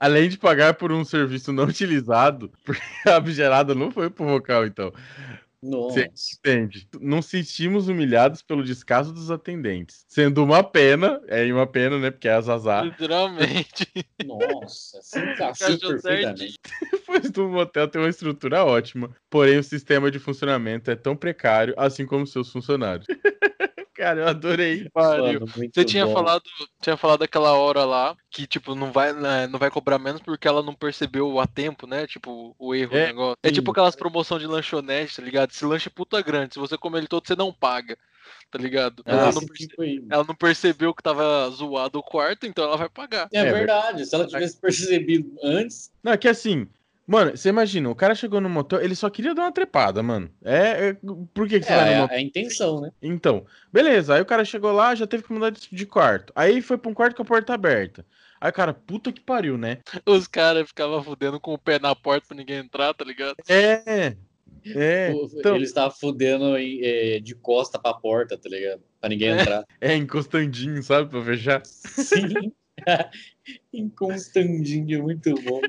[0.00, 4.66] Além de pagar por um serviço não utilizado, porque a bicharada não foi pro vocal,
[4.66, 4.92] então.
[5.62, 6.06] Nossa.
[6.14, 6.86] Você entende?
[7.00, 10.04] Não sentimos humilhados pelo descaso dos atendentes.
[10.06, 12.10] Sendo uma pena, é uma pena, né?
[12.10, 12.82] Porque é a Zazá.
[12.82, 13.90] Literalmente.
[14.26, 16.58] Nossa, se encaixou Encaixou perfeitamente.
[16.92, 21.72] Depois do motel tem uma estrutura ótima, porém o sistema de funcionamento é tão precário,
[21.78, 23.06] assim como seus funcionários.
[23.94, 24.88] Cara, eu adorei.
[24.94, 26.12] Mano, Você tinha bom.
[26.12, 26.42] falado,
[26.82, 30.48] tinha falado aquela hora lá que, tipo, não vai, né, não vai cobrar menos porque
[30.48, 32.06] ela não percebeu a tempo, né?
[32.06, 33.36] Tipo, o erro É, do negócio.
[33.42, 33.54] É sim.
[33.54, 35.50] tipo aquelas promoção de lanchonete, tá ligado?
[35.50, 37.96] Esse lanche é puta grande, se você comer ele todo, você não paga,
[38.50, 39.02] tá ligado?
[39.06, 40.04] Ah, ela, não perce- aí.
[40.10, 43.28] ela não percebeu que tava zoado o quarto, então ela vai pagar.
[43.32, 44.04] É, É verdade.
[44.06, 46.66] Se ela tivesse percebido antes, Não, é que assim,
[47.06, 50.30] mano, você imagina, o cara chegou no motel, ele só queria dar uma trepada, mano.
[50.44, 50.96] É, é-
[51.32, 52.16] por que, que você vai no é, motel?
[52.16, 52.90] é a intenção, né?
[53.02, 56.32] Então, beleza, aí o cara chegou lá, já teve que mudar de, de quarto.
[56.36, 58.04] Aí foi pra um quarto com a porta aberta.
[58.40, 59.78] Aí, cara, puta que pariu, né?
[60.04, 63.36] Os caras ficavam fudendo com o pé na porta pra ninguém entrar, tá ligado?
[63.48, 64.14] É.
[64.66, 68.82] É, O- então- Ele estava fudendo em- é, de costa pra porta, tá ligado?
[69.00, 69.64] Pra ninguém entrar.
[69.80, 71.60] é encostandinho, sabe, pra fechar.
[71.66, 72.52] Sim.
[73.72, 75.60] Inconstandinho, muito bom.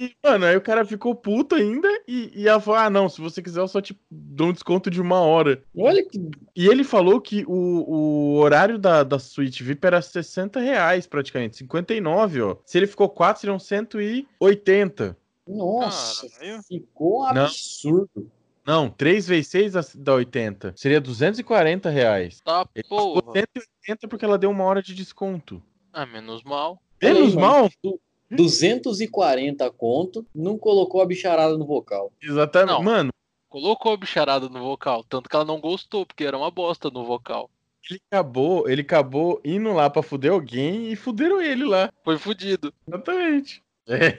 [0.00, 3.20] E, mano, aí o cara ficou puto ainda e, e ela falou: ah, não, se
[3.20, 5.62] você quiser eu só te dou um desconto de uma hora.
[5.76, 6.18] Olha que.
[6.54, 11.56] E ele falou que o, o horário da, da suíte VIP era 60 reais praticamente,
[11.56, 12.56] 59, ó.
[12.64, 15.16] Se ele ficou 4, seriam 180.
[15.46, 16.62] Nossa, Caralho.
[16.62, 17.44] ficou um Não.
[17.44, 18.30] absurdo.
[18.66, 20.74] Não, 3 vezes 6 dá- dá 80.
[20.76, 22.38] Seria 240 reais.
[22.44, 23.32] Tá, Ele porra.
[23.32, 25.62] 180 porque ela deu uma hora de desconto.
[25.90, 26.80] Ah, menos mal.
[27.02, 27.70] Menos Aí, mal?
[27.82, 27.98] Du-
[28.30, 32.12] 240 conto, não colocou a bicharada no vocal.
[32.22, 32.72] Exatamente.
[32.72, 32.82] Não.
[32.82, 33.10] Mano,
[33.48, 37.02] Colocou a bicharada no vocal, tanto que ela não gostou, porque era uma bosta no
[37.02, 37.48] vocal.
[37.90, 41.90] ele acabou, ele acabou indo lá pra fuder alguém e fuderam ele lá.
[42.04, 42.72] Foi fudido.
[42.86, 43.62] Exatamente.
[43.90, 44.18] É.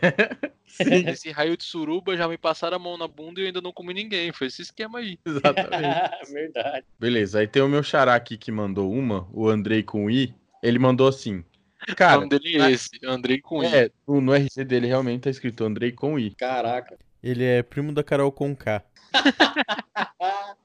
[0.66, 3.62] Sim, Esse raio de suruba já me passaram a mão na bunda e eu ainda
[3.62, 4.32] não comi ninguém.
[4.32, 5.20] Foi esse esquema aí.
[5.24, 6.10] exatamente.
[6.34, 6.88] Verdade.
[7.00, 10.34] Beleza, aí tem o meu xará aqui que mandou uma, o Andrei com I.
[10.64, 11.44] Ele mandou assim.
[11.88, 13.68] O Cara, nome dele é esse, Andrei com I.
[13.68, 16.32] é, no, no RC dele realmente tá escrito Andrei com I.
[16.32, 16.98] Caraca.
[17.24, 18.84] Ele é primo da Carol Conká.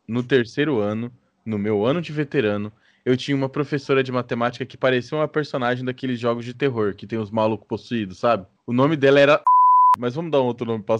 [0.07, 1.11] No terceiro ano,
[1.47, 2.71] no meu ano de veterano,
[3.05, 7.07] eu tinha uma professora de matemática que parecia uma personagem daqueles jogos de terror, que
[7.07, 8.47] tem os malucos possuídos, sabe?
[8.67, 9.43] O nome dela era.
[9.99, 10.97] Mas vamos dar um outro nome pra.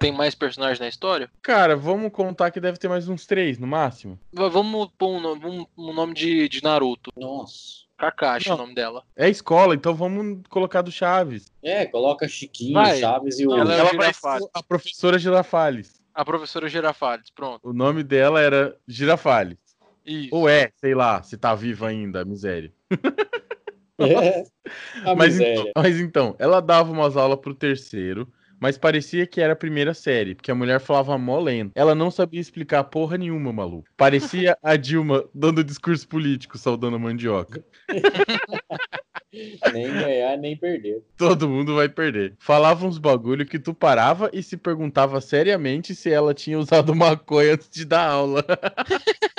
[0.00, 1.30] Tem mais personagens na história?
[1.42, 4.18] Cara, vamos contar que deve ter mais uns três no máximo.
[4.32, 7.12] V- Vamos pôr um nome, vamos- um nome de, de Naruto.
[7.16, 7.81] Nossa.
[7.98, 8.56] Kakashi Não.
[8.56, 9.04] o nome dela.
[9.16, 11.52] É escola, então vamos colocar do Chaves.
[11.62, 12.98] É, coloca Chiquinho, Vai.
[12.98, 13.56] Chaves e o.
[13.56, 14.48] Ela é Ela Girafales.
[14.54, 16.02] a professora Girafales.
[16.14, 17.60] A professora Girafales, pronto.
[17.68, 19.56] O nome dela era Girafales.
[20.04, 20.34] Isso.
[20.34, 22.72] Ou é, sei lá, se tá viva ainda, miséria.
[23.98, 24.42] É.
[25.08, 25.60] A Mas miséria.
[25.60, 28.26] então, mas então, ela dava umas aulas pro terceiro,
[28.62, 31.72] mas parecia que era a primeira série, porque a mulher falava mó lento.
[31.74, 33.88] Ela não sabia explicar porra nenhuma, maluco.
[33.96, 37.64] Parecia a Dilma dando discurso político, saudando a mandioca.
[39.72, 41.02] Nem ganhar, nem perder.
[41.16, 42.34] Todo mundo vai perder.
[42.38, 47.54] Falava uns bagulho que tu parava e se perguntava seriamente se ela tinha usado maconha
[47.54, 48.44] antes de dar aula.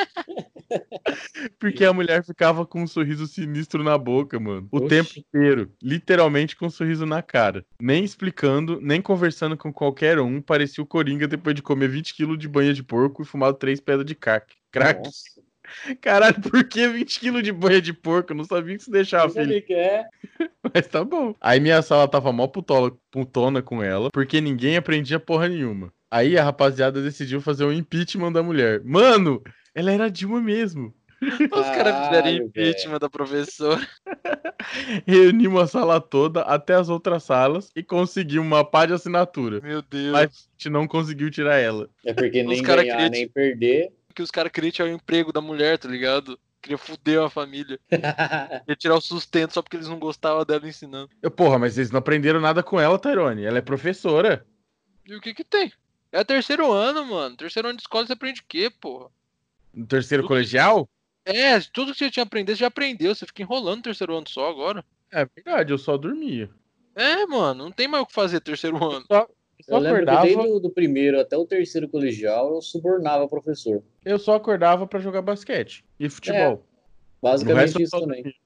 [1.59, 4.67] Porque a mulher ficava com um sorriso sinistro na boca, mano.
[4.71, 4.87] O Oxi.
[4.89, 5.71] tempo inteiro.
[5.81, 7.65] Literalmente com um sorriso na cara.
[7.79, 10.41] Nem explicando, nem conversando com qualquer um.
[10.41, 13.79] Parecia o Coringa depois de comer 20 quilos de banha de porco e fumado três
[13.79, 14.53] pedras de crack.
[14.71, 15.03] Crack.
[15.03, 15.43] Nossa.
[16.01, 18.31] Caralho, por que 20 quilos de banha de porco?
[18.31, 20.05] Eu não sabia que isso deixava sabia que é.
[20.73, 21.35] Mas tá bom.
[21.39, 25.91] Aí minha sala tava mó putola, putona com ela, porque ninguém aprendia porra nenhuma.
[26.11, 28.81] Aí a rapaziada decidiu fazer um impeachment da mulher.
[28.83, 29.41] Mano,
[29.73, 30.93] ela era Dilma mesmo.
[31.51, 33.87] Os caras fizeram impeachment da professora.
[35.07, 39.61] Reunimos a sala toda até as outras salas e conseguimu uma pá de assinatura.
[39.61, 40.11] Meu Deus.
[40.11, 41.89] Mas a gente não conseguiu tirar ela.
[42.05, 43.93] É porque Os nem ganhar, queria nem perder.
[44.13, 46.37] Que os caras queriam tirar o emprego da mulher, tá ligado?
[46.61, 47.79] Queria fuder a família.
[47.89, 51.09] Queria tirar o sustento só porque eles não gostavam dela ensinando.
[51.21, 53.43] Eu, porra, mas eles não aprenderam nada com ela, Tyrone.
[53.43, 54.45] Ela é professora.
[55.05, 55.73] E o que que tem?
[56.11, 57.35] É terceiro ano, mano.
[57.35, 59.09] Terceiro ano de escola você aprende o quê, porra?
[59.73, 60.87] No terceiro Tudo colegial?
[61.25, 63.15] É, tudo que você tinha aprendido, você já aprendeu.
[63.15, 64.83] Você fica enrolando o terceiro ano só agora.
[65.11, 66.49] É verdade, eu só dormia.
[66.95, 69.05] É, mano, não tem mais o que fazer terceiro ano.
[69.07, 69.27] Só
[69.67, 73.29] Eu lembro acordava, que desde o do primeiro até o terceiro colegial eu subornava o
[73.29, 73.81] professor.
[74.03, 76.55] eu só acordava pra jogar basquete e futebol.
[76.57, 78.23] No Basicamente eu isso só também.
[78.23, 78.39] dormia.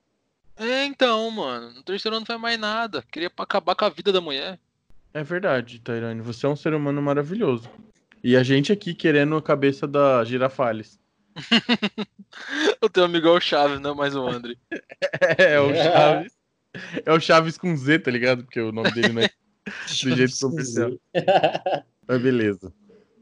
[0.56, 1.72] É, então, mano.
[1.74, 3.04] No terceiro ano não faz mais nada.
[3.12, 4.60] Queria pra acabar com a vida da mulher.
[5.14, 6.22] É verdade, Tairane.
[6.22, 7.70] Você é um ser humano maravilhoso.
[8.24, 11.00] E a gente aqui querendo a cabeça da Girafales.
[12.82, 14.56] O teu amigo é o Chaves, não é mais o André.
[15.38, 16.34] É, o Chaves.
[17.06, 18.44] É o Chaves com Z, tá ligado?
[18.44, 19.30] Porque o nome dele não é
[20.04, 20.92] do jeito comercial.
[22.08, 22.72] Mas beleza.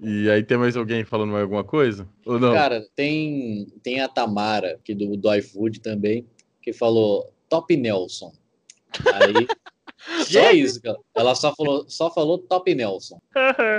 [0.02, 2.08] E aí tem mais alguém falando mais alguma coisa?
[2.26, 2.54] Ou não?
[2.54, 6.28] Cara, tem, tem a Tamara, aqui do, do iFood também,
[6.62, 8.34] que falou Top Nelson.
[9.14, 9.48] Aí.
[10.26, 10.98] só isso, cara.
[11.16, 13.22] Ela só falou, só falou Top Nelson.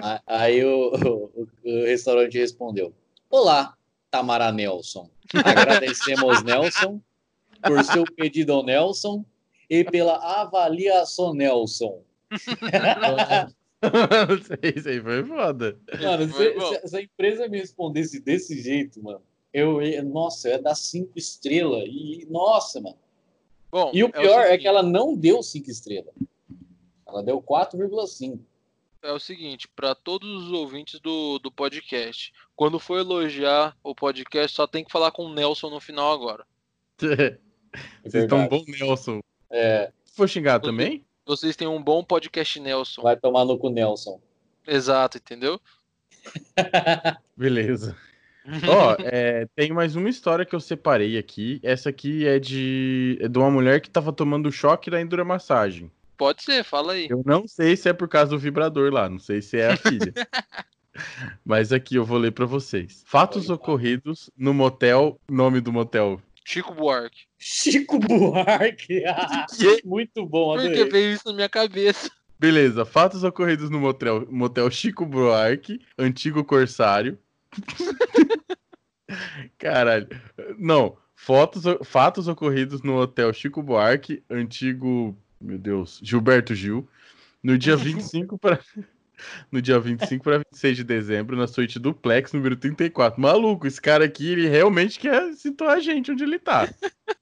[0.02, 2.94] A- Aí o, o- o restaurante respondeu:
[3.28, 3.75] Olá,
[4.16, 5.10] Tamara Nelson.
[5.44, 7.00] Agradecemos, Nelson,
[7.62, 9.24] por seu pedido ao Nelson
[9.68, 12.02] e pela avaliação, Nelson.
[14.74, 15.78] isso aí foi foda.
[16.00, 19.20] Mano, Foi se, se- se a empresa me respondesse desse jeito, mano,
[19.52, 21.84] eu ia, nossa, eu ia dar cinco estrelas.
[21.86, 22.96] E, nossa, mano.
[23.70, 26.14] Bom, E o é pior é, seguinte, que ela não deu cinco estrelas.
[27.06, 28.38] Ela deu 4,5.
[29.02, 34.56] É o seguinte, pra todos os ouvintes do, do podcast, quando for elogiar o podcast,
[34.56, 36.44] só tem que falar com o Nelson no final agora.
[38.02, 39.20] Vocês estão bom, Nelson.
[39.50, 41.04] É, Se for xingar também?
[41.26, 43.02] Vocês têm um bom podcast Nelson.
[43.02, 44.18] vai tomar no cu, Nelson.
[44.66, 45.60] Exato, entendeu?
[47.36, 47.94] Beleza.
[48.68, 51.60] Ó, é, tem mais uma história que eu separei aqui.
[51.62, 55.90] Essa aqui é de, é de uma mulher que tava tomando choque da enduramassagem.
[56.16, 57.08] Pode ser, fala aí.
[57.10, 59.76] Eu não sei se é por causa do vibrador lá, não sei se é a
[59.76, 60.14] filha.
[61.44, 63.02] Mas aqui eu vou ler pra vocês.
[63.06, 66.20] Fatos ocorridos no motel, nome do motel.
[66.44, 67.22] Chico Buarque.
[67.38, 69.02] Chico Buarque.
[69.56, 69.82] Que?
[69.84, 70.90] Muito bom, Porque adorei.
[70.90, 72.08] veio isso na minha cabeça.
[72.38, 77.18] Beleza, fatos ocorridos no motel, motel Chico Buarque, antigo corsário.
[79.58, 80.08] Caralho.
[80.58, 86.88] Não, fotos, fatos ocorridos no hotel Chico Buarque, antigo, meu Deus, Gilberto Gil,
[87.42, 88.60] no dia 25 para
[89.50, 93.20] no dia 25 para 26 de dezembro, na suíte duplex número 34.
[93.20, 96.68] Maluco, esse cara aqui, ele realmente quer situar a gente onde ele tá.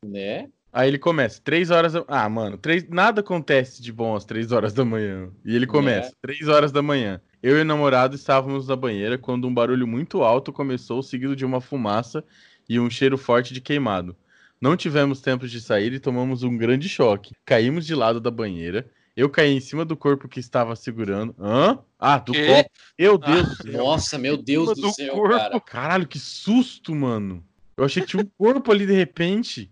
[0.04, 0.48] Né?
[0.72, 2.04] Aí ele começa, três horas da...
[2.08, 2.88] Ah, mano, três...
[2.88, 5.30] nada acontece de bom às três horas da manhã.
[5.44, 7.20] E ele começa, três horas da manhã.
[7.40, 11.44] Eu e o namorado estávamos na banheira quando um barulho muito alto começou, seguido de
[11.44, 12.24] uma fumaça
[12.68, 14.16] e um cheiro forte de queimado.
[14.60, 17.34] Não tivemos tempo de sair e tomamos um grande choque.
[17.44, 18.90] Caímos de lado da banheira.
[19.16, 21.34] Eu caí em cima do corpo que estava segurando.
[21.38, 21.78] Hã?
[21.98, 22.70] Ah, do copo.
[22.98, 23.84] Meu Deus do céu.
[23.84, 25.36] Nossa, meu Deus do, do céu, corpo.
[25.36, 25.60] cara.
[25.60, 27.44] Caralho, que susto, mano.
[27.76, 29.70] Eu achei que tinha um corpo ali de repente.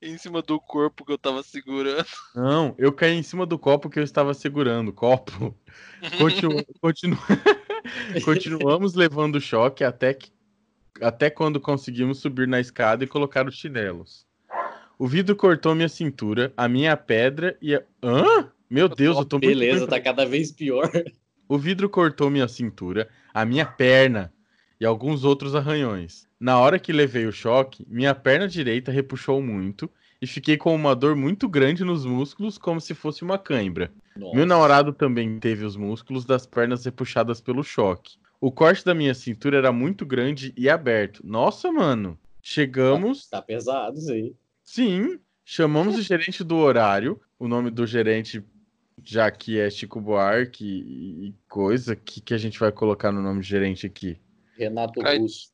[0.00, 2.06] Em cima do corpo que eu tava segurando.
[2.34, 4.92] Não, eu caí em cima do copo que eu estava segurando.
[4.92, 5.56] Copo.
[6.18, 6.64] Continu...
[6.80, 7.18] continu-
[8.24, 10.30] Continuamos levando choque até, que...
[11.00, 14.26] até quando conseguimos subir na escada e colocar os chinelos.
[14.98, 17.82] O vidro cortou minha cintura, a minha pedra e a.
[18.02, 18.50] Hã?
[18.70, 20.90] Meu Deus, eu tô muito Beleza, tá cada vez pior.
[21.48, 24.32] o vidro cortou minha cintura, a minha perna
[24.80, 26.26] e alguns outros arranhões.
[26.38, 29.90] Na hora que levei o choque, minha perna direita repuxou muito
[30.20, 33.92] e fiquei com uma dor muito grande nos músculos, como se fosse uma cãibra.
[34.16, 34.36] Nossa.
[34.36, 38.16] Meu namorado também teve os músculos das pernas repuxadas pelo choque.
[38.40, 41.20] O corte da minha cintura era muito grande e aberto.
[41.24, 42.18] Nossa, mano.
[42.42, 43.28] Chegamos.
[43.28, 44.34] Tá pesado isso aí.
[44.64, 47.20] Sim, chamamos o gerente do horário.
[47.38, 48.42] O nome do gerente,
[49.04, 53.40] já que é Chico Buarque e coisa, que, que a gente vai colocar no nome
[53.40, 54.18] do gerente aqui?
[54.56, 55.52] Renato Russo.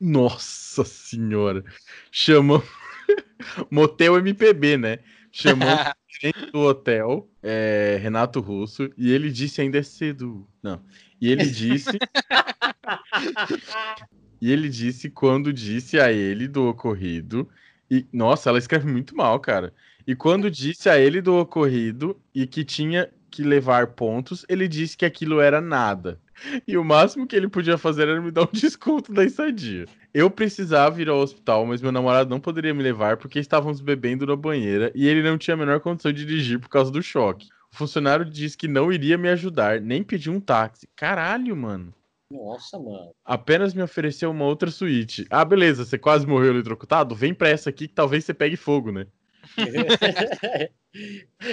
[0.00, 1.64] Nossa senhora.
[2.10, 2.64] Chamamos.
[3.70, 4.98] Motel MPB, né?
[5.32, 10.48] Chamamos o gerente do hotel, é, Renato Russo, e ele disse ainda é cedo.
[10.62, 10.82] Não.
[11.20, 11.90] E ele disse.
[14.40, 17.48] e ele disse quando disse a ele do ocorrido.
[17.90, 19.72] E, nossa, ela escreve muito mal, cara.
[20.06, 24.96] E quando disse a ele do ocorrido e que tinha que levar pontos, ele disse
[24.96, 26.20] que aquilo era nada.
[26.66, 29.86] E o máximo que ele podia fazer era me dar um desconto da estadia.
[30.14, 34.26] Eu precisava ir ao hospital, mas meu namorado não poderia me levar porque estávamos bebendo
[34.26, 37.48] na banheira e ele não tinha a menor condição de dirigir por causa do choque.
[37.72, 40.88] O funcionário disse que não iria me ajudar, nem pedir um táxi.
[40.96, 41.92] Caralho, mano.
[42.30, 43.14] Nossa, mano.
[43.24, 45.26] Apenas me ofereceu uma outra suíte.
[45.30, 47.14] Ah, beleza, você quase morreu eletrocutado?
[47.14, 49.06] Vem pra essa aqui que talvez você pegue fogo, né?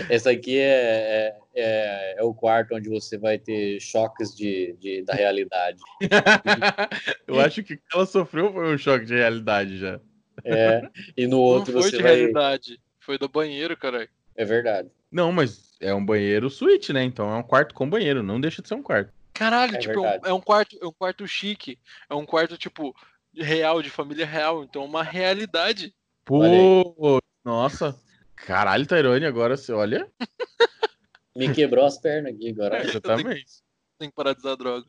[0.09, 5.03] Essa aqui é, é, é, é o quarto onde você vai ter choques de, de
[5.03, 5.79] da realidade.
[7.27, 9.99] Eu acho que o que ela sofreu foi um choque de realidade já.
[10.43, 10.81] É,
[11.15, 12.15] e no outro não foi você de vai.
[12.15, 12.81] realidade.
[12.99, 14.09] Foi do banheiro, caralho.
[14.35, 14.89] É verdade.
[15.11, 17.03] Não, mas é um banheiro suíte, né?
[17.03, 19.13] Então é um quarto com banheiro, não deixa de ser um quarto.
[19.35, 20.29] Caralho, É tipo, é um, verdade.
[20.29, 21.77] é um quarto, é um quarto chique.
[22.09, 22.95] É um quarto, tipo,
[23.33, 24.63] real, de família real.
[24.63, 25.93] Então é uma realidade.
[26.23, 27.99] Pô, nossa.
[28.35, 30.09] Caralho, Tairone, agora você olha.
[31.35, 32.79] Me quebrou as pernas aqui agora.
[32.87, 33.61] Exatamente.
[33.99, 34.87] Tem que parar de usar droga.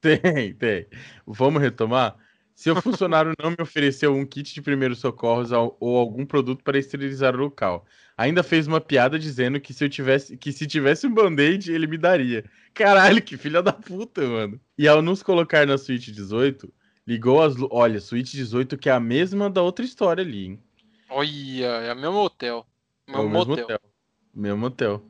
[0.00, 0.86] Tem, tem.
[1.26, 2.16] Vamos retomar?
[2.60, 6.78] Se o funcionário não me ofereceu um kit de primeiros socorros ou algum produto para
[6.78, 11.06] esterilizar o local, ainda fez uma piada dizendo que se eu tivesse, que se tivesse
[11.06, 12.44] um band-aid, ele me daria.
[12.74, 14.60] Caralho, que filha da puta, mano.
[14.76, 16.70] E ao nos colocar na suíte 18,
[17.06, 20.62] ligou as Olha, suíte 18 que é a mesma da outra história ali, hein?
[21.08, 22.66] Olha, é o mesmo hotel.
[23.06, 23.64] É Mesmo o mesmo motel.
[23.64, 23.80] hotel.
[24.34, 25.02] Mesmo hotel.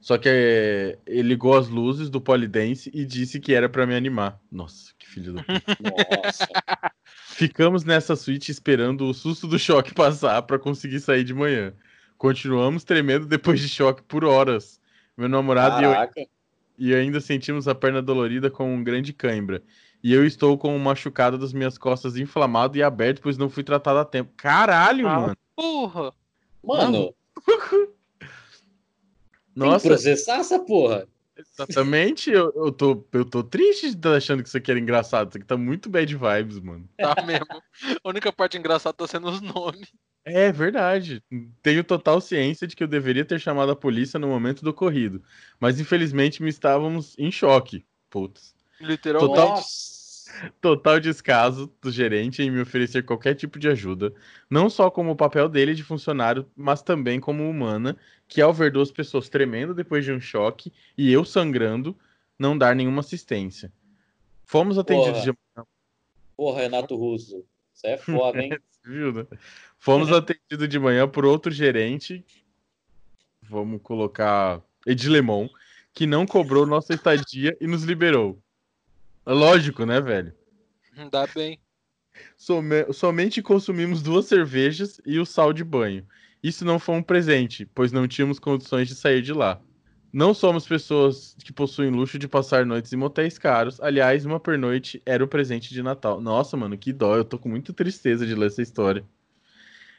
[0.00, 3.94] Só que é, ele ligou as luzes do polidense e disse que era pra me
[3.94, 4.40] animar.
[4.50, 5.62] Nossa, que filho da puta.
[6.24, 6.48] Nossa.
[7.28, 11.72] Ficamos nessa suíte esperando o susto do choque passar pra conseguir sair de manhã.
[12.16, 14.80] Continuamos tremendo depois de choque por horas.
[15.16, 16.20] Meu namorado e eu, Caraca.
[16.78, 19.62] e ainda sentimos a perna dolorida com um grande cãibra.
[20.02, 23.62] E eu estou com um machucado das minhas costas inflamado e aberto, pois não fui
[23.62, 24.32] tratado a tempo.
[24.34, 25.36] Caralho, Ah, mano.
[25.54, 26.12] Porra!
[26.64, 27.14] Mano,
[29.54, 31.06] tem que Nossa, processar essa porra.
[31.36, 32.30] exatamente.
[32.30, 35.28] Eu, eu, tô, eu tô triste de estar achando que isso aqui era engraçado.
[35.28, 36.88] Isso aqui tá muito bad vibes, mano.
[36.96, 37.46] Tá mesmo.
[38.04, 39.88] A única parte engraçada tá sendo os nomes.
[40.24, 41.22] É verdade.
[41.62, 45.22] Tenho total ciência de que eu deveria ter chamado a polícia no momento do ocorrido.
[45.58, 47.84] Mas infelizmente me estávamos em choque.
[48.10, 48.54] Putz.
[48.80, 49.30] Literalmente.
[49.34, 49.99] Total- Nossa.
[50.60, 54.12] Total descaso do gerente em me oferecer qualquer tipo de ajuda,
[54.48, 57.96] não só como o papel dele de funcionário, mas também como humana,
[58.28, 61.96] que ao ver duas pessoas tremendo depois de um choque e eu sangrando,
[62.38, 63.72] não dar nenhuma assistência.
[64.44, 65.32] Fomos atendidos Porra.
[65.32, 65.68] de
[66.36, 67.44] Porra, Renato Russo.
[67.74, 68.58] Isso é foda, hein?
[68.84, 69.26] Viu, né?
[69.78, 72.24] Fomos atendidos de manhã por outro gerente,
[73.42, 75.48] vamos colocar Edilemon,
[75.92, 78.38] que não cobrou nossa estadia e nos liberou.
[79.26, 80.34] É Lógico, né, velho?
[81.10, 81.58] Dá bem.
[82.36, 86.06] Some- somente consumimos duas cervejas e o sal de banho.
[86.42, 89.60] Isso não foi um presente, pois não tínhamos condições de sair de lá.
[90.12, 93.80] Não somos pessoas que possuem luxo de passar noites em motéis caros.
[93.80, 96.20] Aliás, uma pernoite era o presente de Natal.
[96.20, 97.16] Nossa, mano, que dó.
[97.16, 99.04] Eu tô com muita tristeza de ler essa história.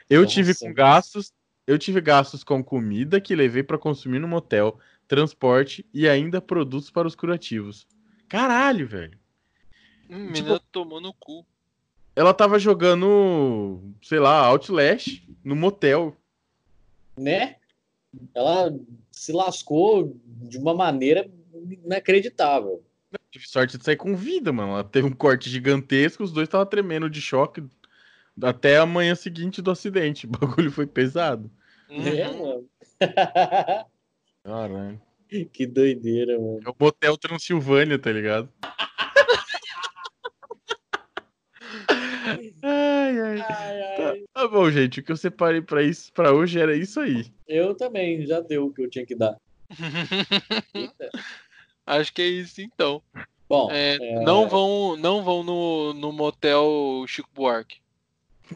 [0.09, 1.31] Eu Nossa, tive com gastos,
[1.65, 6.89] eu tive gastos com comida que levei pra consumir no motel, transporte e ainda produtos
[6.91, 7.87] para os curativos.
[8.31, 9.19] Caralho, velho.
[10.09, 11.45] Hum, Tipo- menina tomou no cu.
[12.15, 16.15] Ela tava jogando, sei lá, Outlast no motel.
[17.17, 17.57] Né?
[18.33, 18.73] Ela
[19.11, 21.29] se lascou de uma maneira
[21.83, 22.81] inacreditável.
[23.29, 24.71] Tive sorte de sair com vida, mano.
[24.73, 27.63] Ela teve um corte gigantesco, os dois estavam tremendo de choque
[28.41, 30.25] até a manhã seguinte do acidente.
[30.27, 31.51] O bagulho foi pesado.
[31.89, 32.39] É, Uhum.
[32.39, 32.69] mano.
[34.43, 35.01] Caralho.
[35.53, 36.59] que doideira, mano.
[36.65, 38.49] É o motel Transilvânia, tá ligado?
[42.63, 43.39] ai, ai.
[43.41, 44.23] Ai, Tá, ai.
[44.33, 44.99] tá bom, gente.
[44.99, 47.25] O que eu separei pra isso para hoje era isso aí.
[47.47, 49.37] Eu também, já deu o que eu tinha que dar.
[51.85, 53.01] Acho que é isso então.
[53.49, 57.79] Bom, É, é, Não vão, não vão no, no motel Chico Buarque.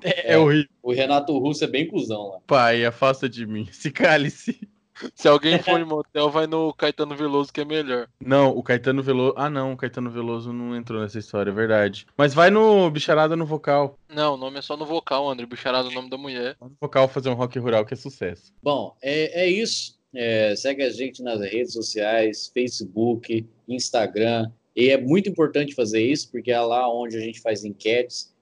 [0.01, 0.37] É, É.
[0.37, 0.69] horrível.
[0.83, 2.39] o Renato Russo é bem cuzão lá.
[2.47, 3.67] Pai, afasta de mim.
[3.71, 4.67] Se cale-se.
[5.13, 8.07] Se alguém for em motel, vai no Caetano Veloso que é melhor.
[8.19, 9.33] Não, o Caetano Veloso.
[9.37, 12.05] Ah, não, o Caetano Veloso não entrou nessa história, é verdade.
[12.17, 13.99] Mas vai no Bicharada no vocal.
[14.09, 15.45] Não, o nome é só no vocal, André.
[15.45, 16.55] Bicharado é o nome da mulher.
[16.59, 18.53] Vai no vocal fazer um rock rural que é sucesso.
[18.61, 19.99] Bom, é, é isso.
[20.13, 24.49] É, segue a gente nas redes sociais, Facebook, Instagram.
[24.75, 28.33] E é muito importante fazer isso, porque é lá onde a gente faz enquetes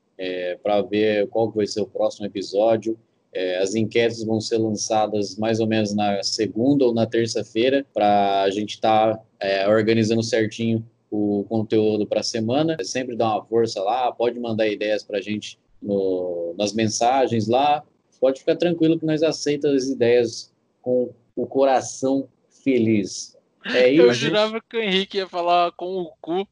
[0.62, 2.98] para ver qual vai ser o próximo episódio.
[3.34, 8.44] É, as enquetes vão ser lançadas mais ou menos na segunda ou na terça-feira, para
[8.44, 9.20] a gente estar
[9.68, 12.78] organizando certinho o conteúdo para a semana.
[12.84, 17.84] Sempre dá uma força lá, pode mandar ideias para a gente no- nas mensagens lá.
[18.20, 22.28] Pode ficar tranquilo que nós aceitamos as ideias com o coração
[22.64, 23.36] feliz.
[23.66, 24.22] É Eu isso.
[24.22, 26.48] jurava que o Henrique ia falar com o cu.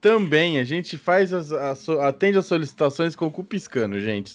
[0.00, 4.34] Também a gente faz as, a so- atende as solicitações com o cu piscando, gente.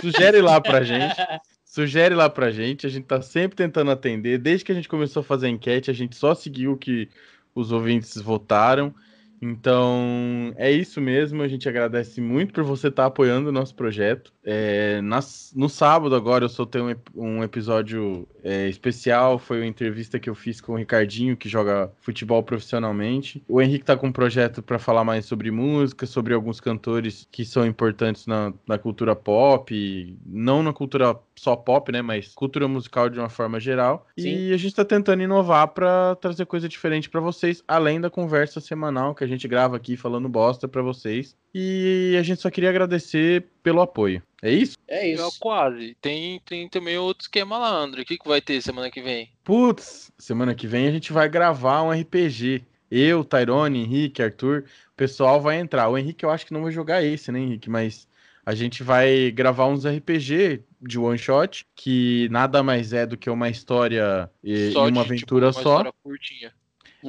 [0.00, 1.16] Sugere lá pra gente.
[1.64, 2.86] Sugere lá pra gente.
[2.86, 4.38] A gente tá sempre tentando atender.
[4.38, 7.08] Desde que a gente começou a fazer a enquete, a gente só seguiu o que
[7.54, 8.94] os ouvintes votaram.
[9.42, 11.42] Então, é isso mesmo.
[11.42, 14.32] A gente agradece muito por você estar apoiando o nosso projeto.
[14.44, 19.40] É, nas, no sábado, agora, eu soltei um, um episódio é, especial.
[19.40, 23.42] Foi uma entrevista que eu fiz com o Ricardinho, que joga futebol profissionalmente.
[23.48, 27.44] O Henrique está com um projeto para falar mais sobre música, sobre alguns cantores que
[27.44, 32.00] são importantes na, na cultura pop, não na cultura só pop, né?
[32.00, 34.06] Mas cultura musical de uma forma geral.
[34.16, 34.28] Sim.
[34.28, 38.60] E a gente está tentando inovar para trazer coisa diferente para vocês, além da conversa
[38.60, 41.36] semanal que a gente grava aqui falando bosta para vocês.
[41.54, 44.22] E a gente só queria agradecer pelo apoio.
[44.42, 44.76] É isso?
[44.88, 45.22] É isso.
[45.22, 45.96] É quase.
[46.00, 48.02] Tem, tem também outro esquema lá, André.
[48.02, 49.30] O que, que vai ter semana que vem?
[49.44, 52.62] Putz, semana que vem a gente vai gravar um RPG.
[52.90, 55.88] Eu, Tyrone, Henrique, Arthur, o pessoal vai entrar.
[55.88, 57.70] O Henrique eu acho que não vai jogar esse, né, Henrique?
[57.70, 58.06] Mas
[58.44, 63.30] a gente vai gravar uns RPG de one shot, que nada mais é do que
[63.30, 65.92] uma história e, só e uma de, tipo, aventura tipo, uma só.
[66.02, 66.52] curtinha.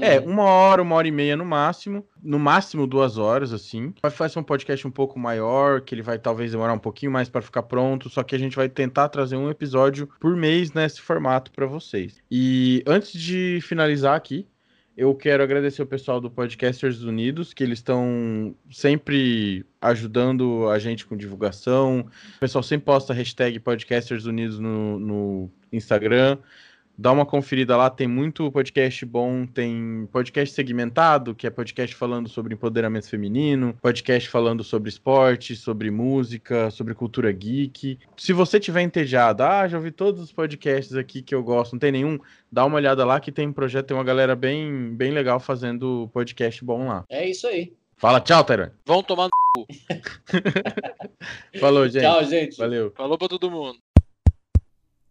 [0.01, 0.25] É, uhum.
[0.25, 2.05] uma hora, uma hora e meia no máximo.
[2.21, 3.93] No máximo duas horas, assim.
[4.01, 7.29] Vai fazer um podcast um pouco maior, que ele vai talvez demorar um pouquinho mais
[7.29, 8.09] para ficar pronto.
[8.09, 12.21] Só que a gente vai tentar trazer um episódio por mês nesse formato para vocês.
[12.31, 14.47] E antes de finalizar aqui,
[14.95, 21.05] eu quero agradecer o pessoal do Podcasters Unidos, que eles estão sempre ajudando a gente
[21.05, 22.05] com divulgação.
[22.35, 26.37] O pessoal sempre posta hashtag Podcasters Unidos no, no Instagram
[26.97, 32.29] dá uma conferida lá, tem muito podcast bom, tem podcast segmentado, que é podcast falando
[32.29, 37.99] sobre empoderamento feminino, podcast falando sobre esporte, sobre música, sobre cultura geek.
[38.15, 41.79] Se você tiver entediado, ah, já ouvi todos os podcasts aqui que eu gosto, não
[41.79, 42.19] tem nenhum,
[42.51, 46.09] dá uma olhada lá que tem um projeto, tem uma galera bem, bem legal fazendo
[46.13, 47.03] podcast bom lá.
[47.09, 47.73] É isso aí.
[47.97, 48.73] Fala tchau, Tera.
[48.85, 49.67] Vão tomar no cu.
[51.59, 52.01] Falou, gente.
[52.01, 52.57] Tchau, gente.
[52.57, 52.91] Valeu.
[52.91, 53.79] Falou pra todo mundo.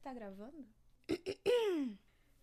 [0.04, 0.71] Tá gravando?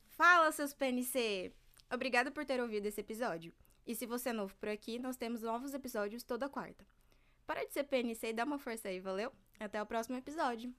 [0.08, 1.54] Fala, seus PNC!
[1.92, 3.54] Obrigada por ter ouvido esse episódio.
[3.86, 6.86] E se você é novo por aqui, nós temos novos episódios toda quarta.
[7.48, 9.32] Para de ser PNC e dá uma força aí, valeu?
[9.60, 10.74] Até o próximo episódio.